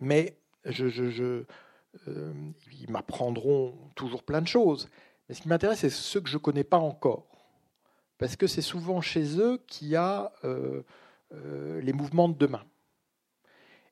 [0.00, 1.44] mais euh,
[2.06, 4.88] ils m'apprendront toujours plein de choses.
[5.28, 7.34] Mais ce qui m'intéresse, c'est ceux que je ne connais pas encore
[8.18, 10.82] parce que c'est souvent chez eux qu'il y a euh,
[11.80, 12.64] les mouvements de demain.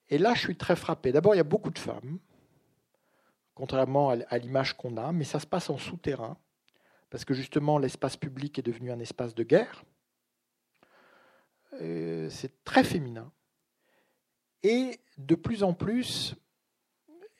[0.08, 1.12] Et là, je suis très frappé.
[1.12, 2.18] D'abord, il y a beaucoup de femmes,
[3.54, 6.36] contrairement à l'image qu'on a, mais ça se passe en souterrain,
[7.12, 9.84] parce que justement, l'espace public est devenu un espace de guerre.
[11.74, 13.30] Euh, c'est très féminin.
[14.62, 16.34] Et de plus en plus,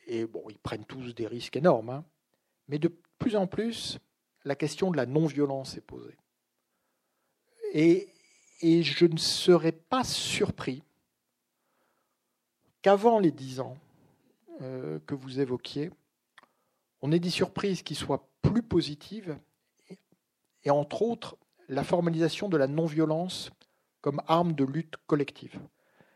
[0.07, 2.05] et bon, ils prennent tous des risques énormes, hein,
[2.69, 3.99] mais de plus en plus,
[4.45, 6.19] la question de la non-violence est posée.
[7.73, 8.11] Et,
[8.61, 10.83] je ne serais pas surpris
[12.83, 13.79] qu'avant les dix ans
[14.61, 15.91] euh, que vous évoquiez,
[17.01, 19.39] on ait des surprises qui soient plus positives,
[20.65, 21.37] et, entre autres
[21.69, 23.51] la formalisation de la non-violence
[24.01, 25.61] comme arme de lutte collective.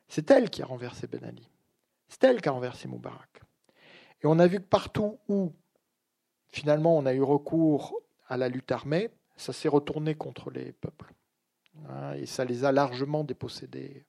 [0.09, 1.49] C'est elle qui a renversé Ben Ali.
[2.09, 3.43] C'est elle qui a renversé Moubarak.
[4.23, 5.53] Et on a vu que partout où
[6.49, 7.95] finalement on a eu recours
[8.29, 11.13] à la lutte armée, ça s'est retourné contre les peuples.
[11.89, 14.07] Hein, et ça les a largement dépossédés.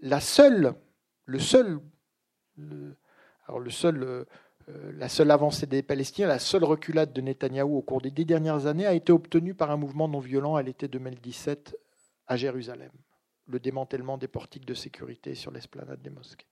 [0.00, 0.74] La seule,
[1.24, 1.80] le seul,
[3.46, 4.24] alors le seul, euh,
[4.68, 8.66] la seule avancée des Palestiniens, la seule reculade de Netanyahou au cours des dix dernières
[8.66, 11.76] années a été obtenue par un mouvement non violent à l'été 2017
[12.26, 12.90] à Jérusalem,
[13.46, 16.46] le démantèlement des portiques de sécurité sur l'esplanade des mosquées.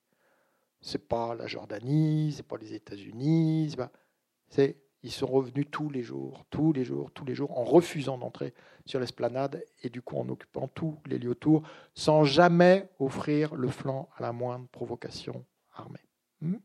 [0.81, 3.75] C'est pas la Jordanie, c'est pas les États-Unis,
[5.05, 8.55] ils sont revenus tous les jours, tous les jours, tous les jours, en refusant d'entrer
[8.87, 11.63] sur l'esplanade et du coup en occupant tous les lieux autour,
[11.95, 15.99] sans jamais offrir le flanc à la moindre provocation armée.
[16.41, 16.57] Hmm?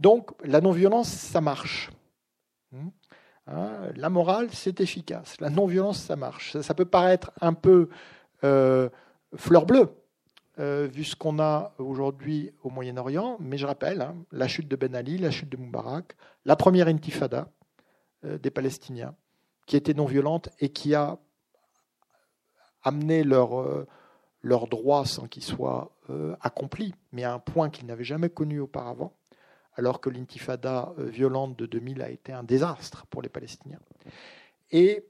[0.00, 1.90] Donc la non-violence, ça marche.
[2.72, 2.88] Hmm?
[3.46, 3.92] Hein?
[3.96, 5.40] la morale, c'est efficace.
[5.40, 6.58] La non-violence, ça marche.
[6.60, 7.88] Ça, peut paraître un peu
[8.44, 8.88] euh,
[9.36, 9.90] fleur bleue,
[10.58, 14.76] euh, vu ce qu'on a aujourd'hui au Moyen-Orient, mais je rappelle hein, la chute de
[14.76, 17.48] Ben Ali, la chute de Moubarak, la première intifada
[18.24, 19.14] euh, des Palestiniens,
[19.66, 21.18] qui était non violente et qui a
[22.82, 23.86] amené leurs
[24.42, 25.94] leur droits sans qu'ils soient
[26.40, 29.12] accomplis, mais à un point qu'ils n'avaient jamais connu auparavant,
[29.74, 33.80] alors que l'intifada violente de 2000 a été un désastre pour les Palestiniens.
[34.70, 35.04] Et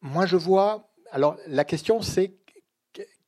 [0.00, 0.88] moi, je vois.
[1.10, 2.34] Alors, la question, c'est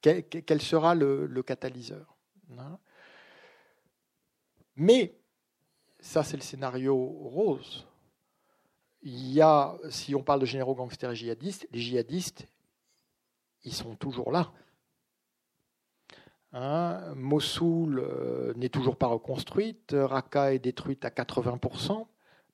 [0.01, 2.17] quel sera le, catalyseur
[2.59, 2.79] hein?
[4.77, 5.15] Mais,
[6.01, 7.87] ça c'est le scénario rose.
[9.03, 12.47] Il y a, si on parle de généraux gangsters et djihadistes, les djihadistes,
[13.65, 14.53] ils sont toujours là.
[16.53, 22.07] Hein, Mossoul euh, n'est toujours pas reconstruite, Raqqa est détruite à 80%.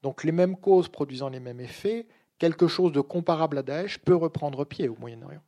[0.03, 2.07] Donc les mêmes causes produisant les mêmes effets,
[2.39, 5.43] quelque chose de comparable à Daesh peut reprendre pied au Moyen-Orient.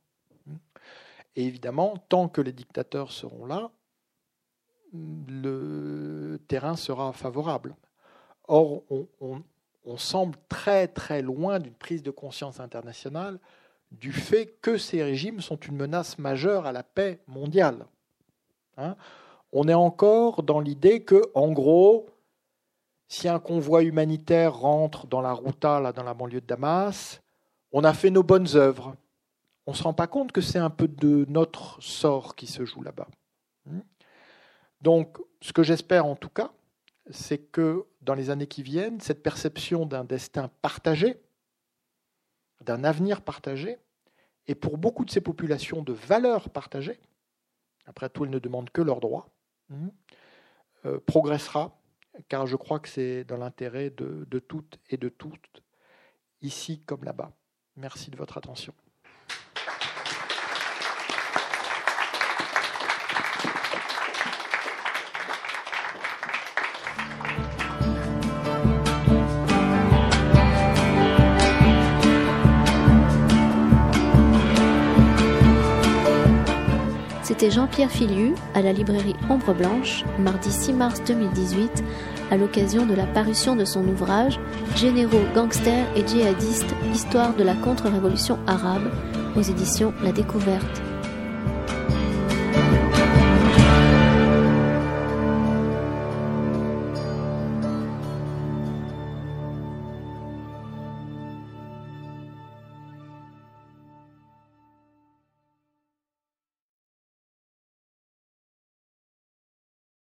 [1.35, 3.71] Et évidemment, tant que les dictateurs seront là,
[4.93, 7.75] le terrain sera favorable.
[8.47, 8.83] Or,
[9.21, 9.41] on,
[9.97, 13.39] semble très très loin d'une prise de conscience internationale
[13.91, 17.85] du fait que ces régimes sont une menace majeure à la paix mondiale.
[18.77, 18.95] Hein.
[19.51, 22.07] on est encore dans l'idée que, en gros,
[23.07, 27.21] si un convoi humanitaire rentre dans la Routa, dans la banlieue de Damas,
[27.71, 28.95] on a fait nos bonnes œuvres
[29.65, 32.65] on ne se rend pas compte que c'est un peu de notre sort qui se
[32.65, 33.07] joue là-bas.
[33.65, 33.81] Hmm.
[34.81, 36.51] Donc, ce que j'espère en tout cas,
[37.09, 41.21] c'est que dans les années qui viennent, cette perception d'un destin partagé,
[42.61, 43.77] d'un avenir partagé,
[44.47, 46.99] et pour beaucoup de ces populations de valeurs partagées,
[47.85, 49.29] après tout, elles ne demandent que leurs droits,
[49.69, 49.89] hmm,
[50.85, 51.79] euh, progressera,
[52.27, 55.63] car je crois que c'est dans l'intérêt de, de toutes et de toutes
[56.41, 57.31] ici comme là-bas.
[57.75, 58.73] Merci de votre attention.
[77.41, 81.83] C'était Jean-Pierre Filiu à la librairie Ombre Blanche, mardi 6 mars 2018,
[82.29, 84.39] à l'occasion de la parution de son ouvrage
[84.75, 88.91] Généraux, gangsters et djihadistes, histoire de la contre-révolution arabe,
[89.35, 90.90] aux éditions La Découverte.